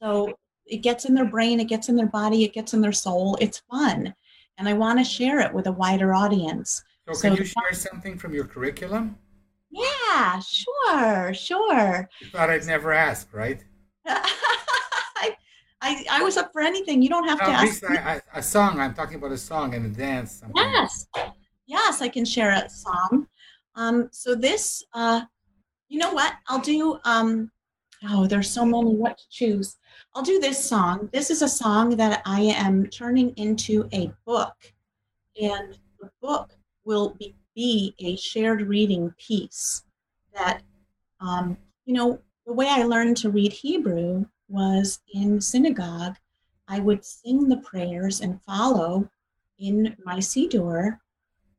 [0.00, 0.34] So
[0.66, 3.36] it gets in their brain, it gets in their body, it gets in their soul.
[3.40, 4.14] It's fun.
[4.56, 6.84] And I want to share it with a wider audience.
[7.08, 9.18] So, so can you share something from your curriculum?
[9.70, 9.82] Yeah,
[10.40, 12.08] sure, sure.
[12.20, 13.62] You thought I'd never ask, right?
[14.06, 15.36] I,
[15.80, 17.02] I, I was up for anything.
[17.02, 17.84] You don't have no, to ask.
[17.84, 18.80] I, I, a song.
[18.80, 20.40] I'm talking about a song and a dance.
[20.40, 20.56] Something.
[20.56, 21.06] Yes,
[21.66, 23.26] yes, I can share a song.
[23.74, 25.22] Um, so this, uh,
[25.88, 26.34] you know what?
[26.48, 26.98] I'll do.
[27.04, 27.50] Um,
[28.08, 28.94] oh, there's so many.
[28.94, 29.76] What to choose?
[30.14, 31.08] I'll do this song.
[31.12, 34.54] This is a song that I am turning into a book,
[35.40, 36.50] and the book
[36.84, 39.84] will be, be a shared reading piece.
[40.34, 40.62] That,
[41.20, 46.16] um, you know, the way I learned to read Hebrew was in synagogue.
[46.68, 49.08] I would sing the prayers and follow
[49.58, 50.98] in my siddur,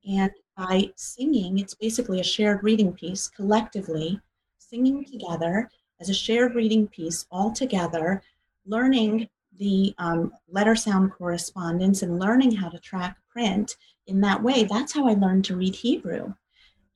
[0.07, 4.19] and by singing, it's basically a shared reading piece collectively,
[4.57, 5.69] singing together
[5.99, 8.21] as a shared reading piece all together,
[8.65, 14.63] learning the um, letter sound correspondence and learning how to track print in that way.
[14.63, 16.33] That's how I learned to read Hebrew.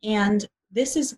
[0.04, 1.18] And this is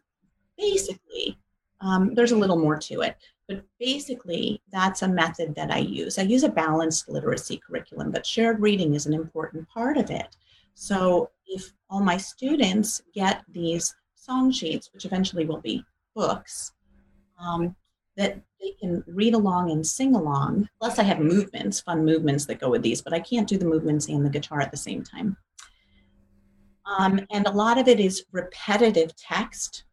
[0.60, 1.40] basically,
[1.82, 3.16] um, there's a little more to it,
[3.48, 6.20] but basically, that's a method that I use.
[6.20, 10.36] I use a balanced literacy curriculum, but shared reading is an important part of it.
[10.76, 15.84] So if all my students get these song sheets, which eventually will be
[16.16, 16.74] books,
[17.40, 17.76] um,
[18.18, 20.68] that they can read along and sing along.
[20.80, 23.66] Plus, I have movements, fun movements that go with these, but I can't do the
[23.66, 25.38] movements and the guitar at the same time.
[26.86, 29.86] Um, and a lot of it is repetitive text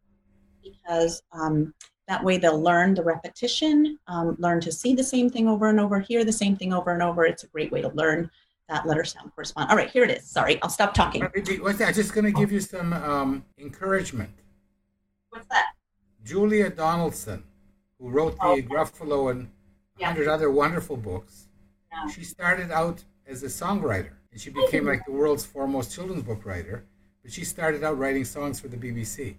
[0.87, 1.73] because um,
[2.07, 5.79] that way they'll learn the repetition, um, learn to see the same thing over and
[5.79, 7.25] over, hear the same thing over and over.
[7.25, 8.29] It's a great way to learn
[8.69, 9.69] that letter sound correspond.
[9.69, 10.25] All right, here it is.
[10.25, 11.21] Sorry, I'll stop talking.
[11.21, 11.95] What's that?
[11.95, 14.31] Just going to give you some um, encouragement.
[15.29, 15.67] What's that?
[16.23, 17.43] Julia Donaldson,
[17.99, 18.61] who wrote the oh.
[18.61, 19.49] Gruffalo and
[19.97, 20.07] yeah.
[20.07, 21.47] 100 other wonderful books,
[21.91, 22.09] yeah.
[22.11, 26.45] she started out as a songwriter and she became like the world's foremost children's book
[26.45, 26.85] writer.
[27.23, 29.35] But she started out writing songs for the BBC.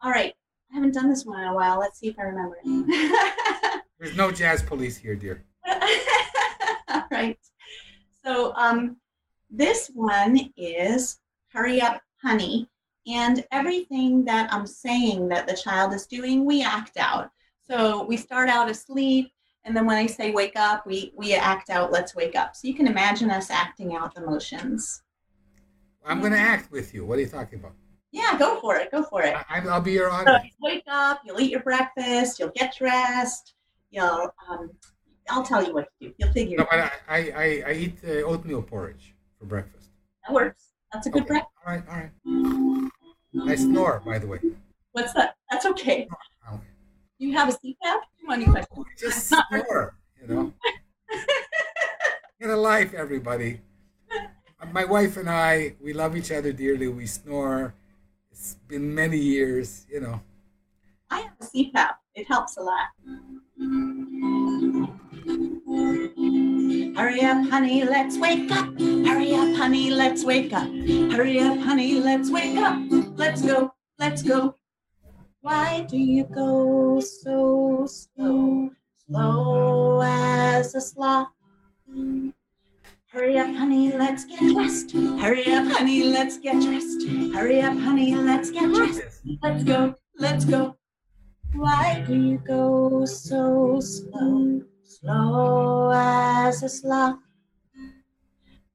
[0.00, 0.32] All right,
[0.70, 1.78] I haven't done this one in a while.
[1.78, 3.82] Let's see if I remember it.
[3.98, 5.44] There's no jazz police here, dear.
[6.88, 7.38] All right.
[8.24, 8.96] So um,
[9.50, 11.18] this one is
[11.48, 12.68] Hurry Up Honey.
[13.08, 17.30] And everything that I'm saying that the child is doing, we act out.
[17.62, 19.32] So we start out asleep,
[19.64, 22.54] and then when I say wake up, we, we act out, let's wake up.
[22.54, 25.02] So you can imagine us acting out the motions.
[26.04, 27.04] I'm going to act with you.
[27.04, 27.72] What are you talking about?
[28.12, 28.90] Yeah, go for it.
[28.90, 29.36] Go for it.
[29.48, 30.44] I, will be your audience.
[30.52, 33.54] So wake up, you'll eat your breakfast, you'll get dressed,
[33.90, 34.70] you'll um,
[35.30, 36.14] I'll tell you what to do.
[36.18, 36.58] You'll figure.
[36.58, 39.90] No, but I, I, I eat uh, oatmeal porridge for breakfast.
[40.26, 40.72] That works.
[40.92, 41.28] That's a good okay.
[41.28, 41.54] breakfast.
[41.66, 43.50] All right, all right.
[43.50, 44.40] I snore, by the way.
[44.92, 45.36] What's that?
[45.50, 46.08] That's okay.
[46.48, 46.64] Oh, okay.
[47.18, 47.76] You have a CPAP?
[47.82, 48.84] Come on, you question.
[48.98, 50.52] Just snore, you know.
[52.40, 53.60] Get a life, everybody.
[54.72, 56.88] My wife and I, we love each other dearly.
[56.88, 57.74] We snore.
[58.38, 60.20] It's been many years, you know.
[61.10, 61.94] I have a CPAP.
[62.14, 62.86] It helps a lot.
[66.96, 68.78] Hurry up, honey, let's wake up.
[68.78, 70.68] Hurry up, honey, let's wake up.
[70.68, 72.78] Hurry up, honey, let's wake up.
[73.16, 74.54] Let's go, let's go.
[75.40, 78.70] Why do you go so slow,
[79.04, 81.28] slow as a sloth?
[83.10, 84.92] Hurry up, honey, let's get dressed.
[84.92, 87.06] Hurry up, honey, let's get dressed.
[87.34, 89.02] Hurry up, honey, let's get dressed.
[89.42, 90.76] Let's go, let's go.
[91.54, 94.60] Why do you go so slow?
[95.00, 97.18] slow as a sloth.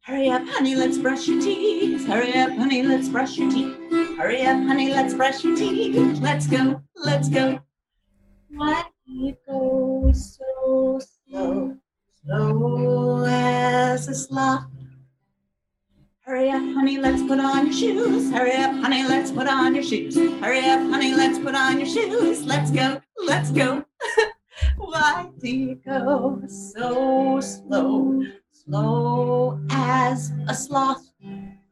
[0.02, 2.06] Hurry up, honey, let's brush your teeth.
[2.08, 3.76] Hurry up, honey, let's brush your teeth.
[4.18, 6.20] Hurry up, honey, let's brush your teeth.
[6.22, 7.60] Let's go, let's go.
[8.50, 11.78] Why do you go so slow,
[12.24, 13.53] slow as
[14.08, 14.66] a sloth?
[16.26, 18.32] Hurry up, honey, let's put on your shoes.
[18.32, 20.16] Hurry up, honey, let's put on your shoes.
[20.16, 22.46] Hurry up, honey, let's put on your shoes.
[22.46, 23.84] Let's go, let's go.
[24.78, 31.12] Why do you go so slow, slow as a sloth?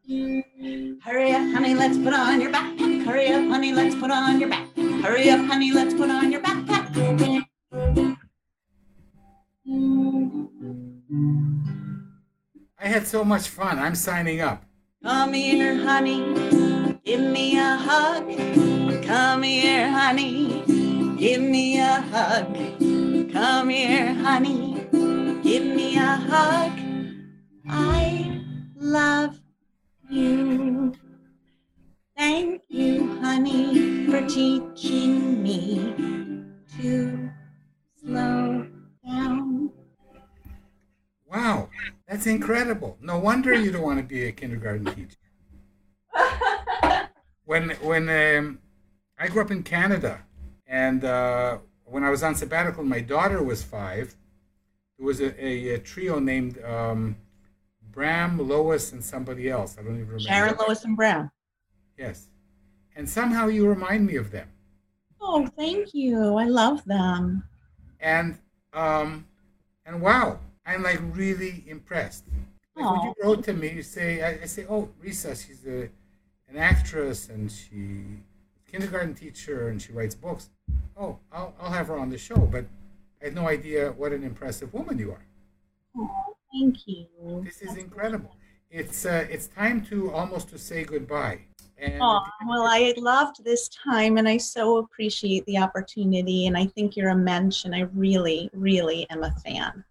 [0.09, 3.05] Hurry up, honey, let's put on your backpack.
[3.05, 4.67] Hurry up, honey, let's put on your back.
[5.01, 6.91] Hurry up, honey, let's put on your backpack.
[12.84, 13.77] I had so much fun.
[13.77, 14.63] I'm signing up.
[15.03, 16.97] Come here, honey.
[17.05, 19.03] Give me a hug.
[19.03, 20.63] Come here, honey.
[21.15, 22.55] Give me a hug.
[23.32, 24.88] Come here, honey.
[25.43, 26.71] Give me a hug.
[27.69, 28.41] I
[28.75, 29.39] love
[30.09, 30.93] you.
[32.17, 35.93] Thank you, honey, for teaching me
[36.79, 37.29] to
[38.03, 38.51] slow.
[41.32, 41.69] Wow,
[42.07, 42.97] that's incredible.
[43.01, 45.17] No wonder you don't want to be a kindergarten teacher.
[47.45, 48.59] when when um,
[49.17, 50.23] I grew up in Canada,
[50.67, 54.15] and uh, when I was on sabbatical, my daughter was five.
[54.97, 57.15] There was a, a, a trio named um,
[57.91, 59.77] Bram, Lois, and somebody else.
[59.79, 60.23] I don't even remember.
[60.23, 61.32] Sharon, Lois, and Bram.
[61.97, 62.27] Yes.
[62.95, 64.49] and somehow you remind me of them.
[65.21, 66.36] Oh, thank you.
[66.36, 67.43] I love them.
[67.99, 68.38] And
[68.73, 69.25] um,
[69.86, 72.26] and wow, I'm like really impressed.
[72.76, 75.89] Like when you wrote to me, you say, I, I say, oh, Risa, she's a,
[76.49, 78.05] an actress and she
[78.72, 80.49] kindergarten teacher and she writes books.
[80.95, 82.66] Oh, I'll, I'll have her on the show, but
[83.22, 85.26] I had no idea what an impressive woman you are.
[85.97, 87.07] Oh, thank you.
[87.43, 88.36] This is incredible.
[88.70, 91.41] It's uh, it's time to almost to say goodbye.
[91.78, 96.47] And Oh, well, I loved this time and I so appreciate the opportunity.
[96.47, 99.84] And I think you're a mensch, and I really, really am a fan.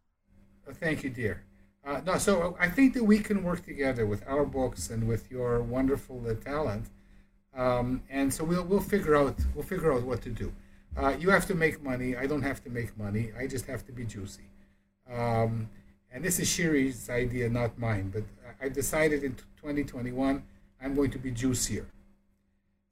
[0.70, 1.42] Oh, Thank you, dear.
[1.84, 5.30] Uh, no, so I think that we can work together with our books and with
[5.30, 6.86] your wonderful uh, talent,
[7.56, 10.52] um, and so we'll we'll figure out we'll figure out what to do.
[10.96, 12.16] Uh, you have to make money.
[12.16, 13.30] I don't have to make money.
[13.38, 14.48] I just have to be juicy.
[15.10, 15.68] Um,
[16.12, 18.10] and this is Shiri's idea, not mine.
[18.12, 18.24] But
[18.60, 20.42] I decided in 2021
[20.82, 21.86] I'm going to be juicier.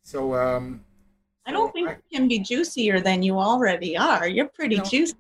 [0.03, 0.85] So um,
[1.47, 4.27] I don't think you can be juicier than you already are.
[4.27, 4.85] You're pretty No.
[4.85, 5.15] juicy.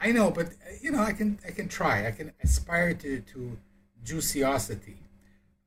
[0.00, 2.06] I know, but uh, you know, I can I can try.
[2.06, 3.58] I can aspire to to
[4.04, 4.96] juiciosity.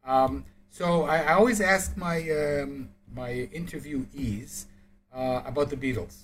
[0.05, 4.65] Um, so I, I always ask my um, my interviewees
[5.13, 6.15] uh, about the Beatles.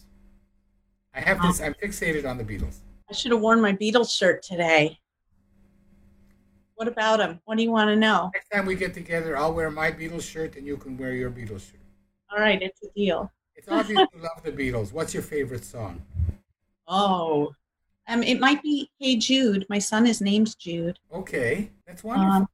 [1.14, 1.62] I have this.
[1.62, 2.78] I'm fixated on the Beatles.
[3.10, 5.00] I should have worn my Beatles shirt today.
[6.76, 7.42] What about them?
[7.46, 8.30] What do you want to know?
[8.34, 11.32] Next time we get together, I'll wear my Beatles shirt and you can wear your
[11.32, 11.82] Beatles shirt.
[12.32, 13.32] All right, it's a deal.
[13.56, 14.94] It's obvious you love the Beatles.
[14.94, 16.02] What's your favorite song?
[16.90, 17.52] Oh,
[18.08, 19.66] um, it might be Hey Jude.
[19.70, 21.00] My son is named Jude.
[21.14, 22.32] Okay, that's wonderful.
[22.44, 22.48] Um,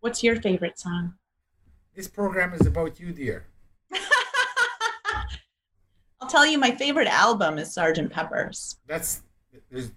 [0.00, 1.14] what's your favorite song?
[1.94, 3.46] this program is about you, dear.
[6.20, 8.10] I'll tell you, my favorite album is Sgt.
[8.10, 8.76] Pepper's.
[8.86, 9.22] that's
[9.70, 9.90] there's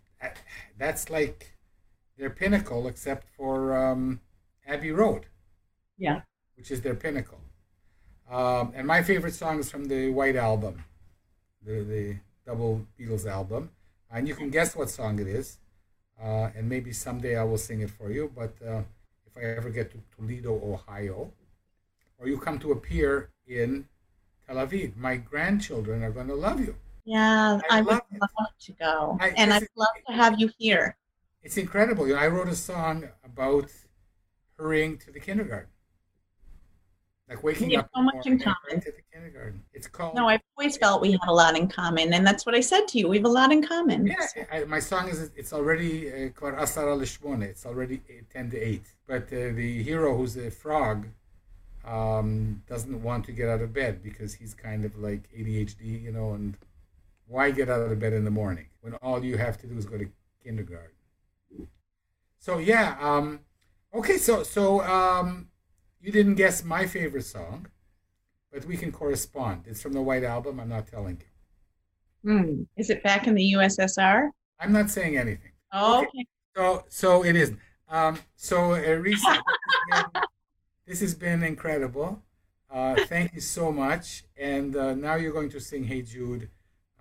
[0.78, 1.52] that's like
[2.18, 4.20] their pinnacle except for um,
[4.68, 5.26] Abbey Road,
[5.98, 6.22] Yeah.
[6.56, 7.40] which is their pinnacle.
[8.30, 10.84] Um, and my favorite song is from the White Album,
[11.66, 12.16] the the
[12.46, 13.72] double Beatles album,
[14.14, 15.58] and you can guess what song it is.
[16.22, 18.32] Uh, and maybe someday I will sing it for you.
[18.36, 18.84] But uh,
[19.26, 21.32] if I ever get to Toledo, Ohio,
[22.20, 23.88] or you come to appear in
[24.48, 26.76] Tel Aviv, my grandchildren are going to love you.
[27.06, 28.22] Yeah, I I, would love it.
[28.22, 29.18] love to go.
[29.20, 30.98] I- and I'd love to have you here.
[31.44, 32.08] It's incredible.
[32.08, 33.72] You know, I wrote a song about
[34.58, 35.71] hurrying to the kindergarten,
[37.32, 38.82] like waking We have up so much in common.
[38.82, 39.64] to the kindergarten.
[39.74, 40.16] It's called.
[40.16, 42.88] No, I've always felt we have a lot in common, and that's what I said
[42.90, 43.08] to you.
[43.08, 44.06] We have a lot in common.
[44.06, 47.44] Yeah, I, my song is it's already uh, called Asara Lishmone.
[47.44, 48.02] It's already
[48.34, 48.86] ten to eight.
[49.08, 51.08] But uh, the hero, who's a frog,
[51.86, 56.12] um, doesn't want to get out of bed because he's kind of like ADHD, you
[56.12, 56.34] know.
[56.34, 56.58] And
[57.28, 59.86] why get out of bed in the morning when all you have to do is
[59.86, 60.08] go to
[60.44, 60.96] kindergarten?
[62.40, 63.40] So yeah, um,
[63.94, 64.18] okay.
[64.18, 65.48] So so um,
[66.02, 67.68] you didn't guess my favorite song,
[68.52, 69.64] but we can correspond.
[69.68, 70.60] It's from the White Album.
[70.60, 71.22] I'm not telling
[72.24, 72.32] you.
[72.32, 72.64] Hmm.
[72.78, 74.30] Is it back in the USSR?
[74.60, 75.52] I'm not saying anything.
[75.72, 76.26] Oh, Okay.
[76.56, 77.54] So, so it is.
[77.88, 79.42] Um, so, uh, Risa, this, has
[79.90, 80.22] been,
[80.86, 82.22] this has been incredible.
[82.70, 84.24] Uh, thank you so much.
[84.38, 86.50] And uh, now you're going to sing "Hey Jude"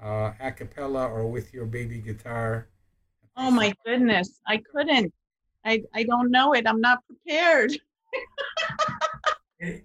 [0.02, 2.68] uh, a cappella or with your baby guitar.
[3.36, 5.12] Oh my goodness, I couldn't.
[5.64, 6.66] I I don't know it.
[6.66, 7.72] I'm not prepared.
[9.60, 9.84] It,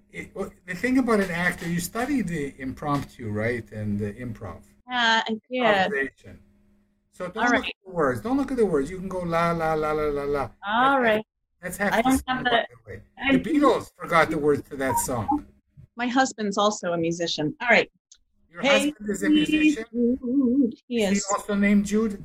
[0.65, 5.29] the thing about an actor, you study the impromptu, right, and the improv, Yeah, I
[5.29, 5.39] did.
[5.51, 6.39] improvisation.
[7.11, 7.65] So don't All look right.
[7.65, 8.21] at the words.
[8.21, 8.89] Don't look at the words.
[8.89, 10.49] You can go la la la la la la.
[10.65, 11.23] All right.
[11.61, 13.01] That's half I the don't have the- the way.
[13.17, 15.45] I- The Beatles forgot the words to that song.
[15.97, 17.53] My husband's also a musician.
[17.61, 17.89] All right.
[18.51, 19.85] Your Hey, husband is a musician.
[19.91, 20.73] Jude.
[20.87, 22.23] He Is he also named Jude?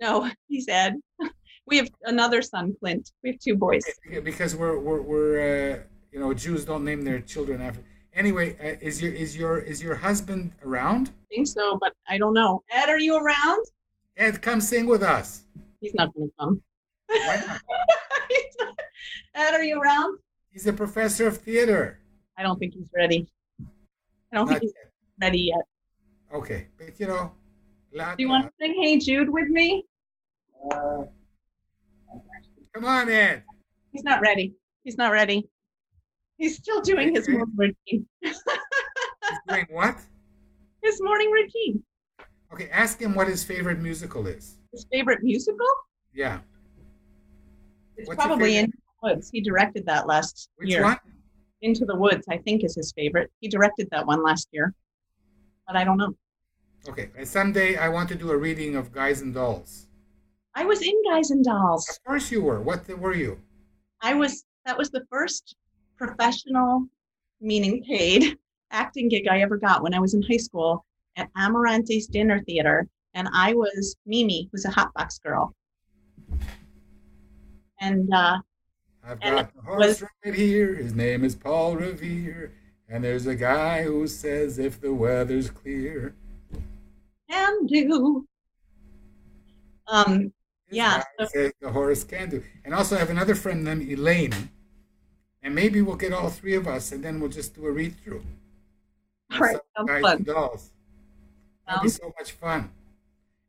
[0.00, 0.94] No, he's Ed.
[1.66, 3.12] We have another son, Clint.
[3.22, 3.84] We have two boys.
[4.10, 5.78] Yeah, Because we're we're, we're uh,
[6.12, 7.82] you know Jews don't name their children after.
[8.14, 11.08] Anyway, uh, is your is your is your husband around?
[11.08, 12.62] I think so, but I don't know.
[12.70, 13.64] Ed, are you around?
[14.18, 15.44] Ed, come sing with us.
[15.80, 16.62] He's not going to come.
[17.08, 17.60] Why not?
[19.34, 20.18] Ed, are you around?
[20.50, 21.98] He's a professor of theater.
[22.36, 23.26] I don't think he's ready.
[24.30, 24.92] I don't Not think he's yet.
[25.26, 25.64] ready yet.
[26.34, 27.32] Okay, but you know,
[27.92, 29.84] Do you want to sing Hey Jude with me?
[32.74, 33.42] come on, Ed.
[33.92, 34.54] He's not ready.
[34.84, 35.48] He's not ready.
[36.42, 38.06] He's still doing his morning routine.
[39.46, 39.96] Doing what?
[40.82, 41.84] His morning routine.
[42.52, 44.56] Okay, ask him what his favorite musical is.
[44.72, 45.68] His favorite musical?
[46.12, 46.40] Yeah.
[47.96, 48.56] It's What's probably?
[48.56, 49.30] Into the Woods.
[49.30, 50.82] He directed that last Which year.
[50.82, 50.96] one?
[51.60, 53.30] Into the Woods, I think, is his favorite.
[53.38, 54.74] He directed that one last year,
[55.68, 56.12] but I don't know.
[56.88, 59.86] Okay, and someday I want to do a reading of Guys and Dolls.
[60.56, 61.88] I was in Guys and Dolls.
[61.88, 62.60] Of course you were.
[62.60, 63.38] What were you?
[64.00, 64.44] I was.
[64.66, 65.54] That was the first
[66.06, 66.86] professional,
[67.40, 68.36] meaning paid,
[68.70, 70.84] acting gig I ever got when I was in high school
[71.16, 75.54] at Amarante's Dinner Theater, and I was Mimi, who's a hotbox girl.
[77.80, 78.38] And uh,
[79.04, 80.74] I've And got the horse was- right here.
[80.74, 82.52] His name is Paul Revere.
[82.88, 86.14] And there's a guy who says if the weather's clear.
[87.30, 88.26] can do.
[89.88, 90.32] Um,
[90.70, 92.42] Yeah, so- the horse can do.
[92.64, 94.50] And also I have another friend named Elaine.
[95.42, 97.96] And maybe we'll get all three of us and then we'll just do a read
[98.02, 98.22] through.
[99.32, 100.22] all right, sounds fun.
[100.22, 100.70] Dolls.
[101.66, 102.70] That'll be so much fun.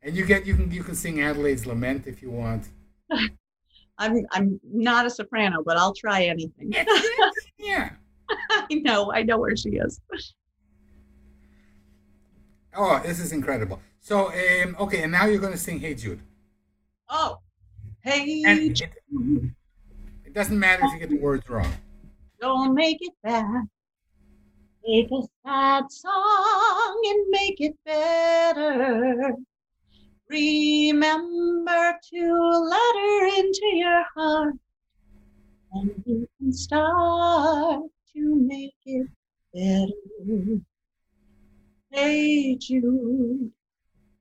[0.01, 2.67] And you get you can you can sing Adelaide's Lament if you want.
[3.97, 6.73] I'm I'm not a soprano, but I'll try anything.
[7.57, 7.91] yeah.
[8.49, 9.99] I know, I know where she is.
[12.75, 13.79] Oh, this is incredible.
[13.99, 16.19] So, um, okay, and now you're going to sing "Hey Jude,"
[17.07, 17.39] Oh,
[18.01, 18.81] hey, and it,
[20.33, 21.71] it doesn't matter if you get the words wrong.
[22.41, 23.67] don't make it bad.
[24.83, 29.35] Take a sad song and make it better.
[30.27, 34.55] Remember to let her into your heart,
[35.73, 37.83] and you can start
[38.15, 39.07] to make it
[39.53, 40.59] better.
[41.91, 43.51] Hey Jude,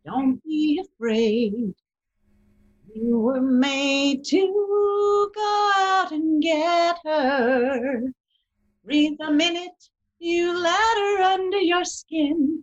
[0.05, 1.75] don't be afraid.
[2.95, 8.03] You were made to go out and get her.
[8.85, 9.89] Breathe the minute
[10.19, 12.63] you let her under your skin.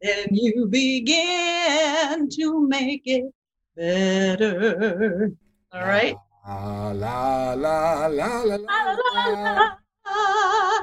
[0.00, 3.32] Then you begin to make it
[3.76, 5.32] better.
[5.72, 6.16] All right?
[6.46, 9.24] La la la la la La, la, la.
[9.24, 9.76] la, la.
[10.06, 10.80] la,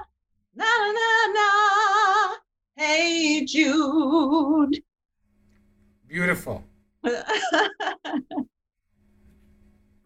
[0.55, 2.35] na, na, na, na.
[2.75, 4.81] Hey, Jude.
[6.07, 6.63] Beautiful,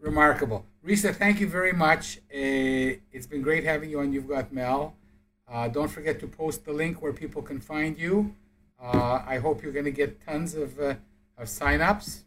[0.00, 0.64] remarkable.
[0.84, 2.18] Risa, thank you very much.
[2.32, 4.94] Uh, it's been great having you on You've Got Mel.
[5.48, 8.34] Uh, don't forget to post the link where people can find you.
[8.80, 10.94] Uh, I hope you're going to get tons of, uh,
[11.38, 12.24] of sign-ups.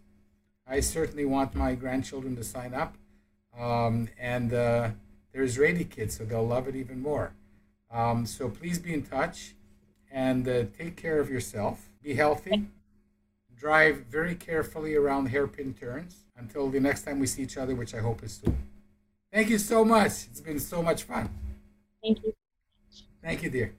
[0.67, 2.95] I certainly want my grandchildren to sign up.
[3.57, 4.91] Um, and uh,
[5.33, 7.33] there's Rady Kids, so they'll love it even more.
[7.91, 9.55] Um, so please be in touch
[10.11, 11.89] and uh, take care of yourself.
[12.01, 12.67] Be healthy.
[13.59, 17.93] Drive very carefully around hairpin turns until the next time we see each other, which
[17.93, 18.57] I hope is soon.
[19.33, 20.27] Thank you so much.
[20.31, 21.29] It's been so much fun.
[22.01, 22.33] Thank you.
[23.21, 23.73] Thank you, dear.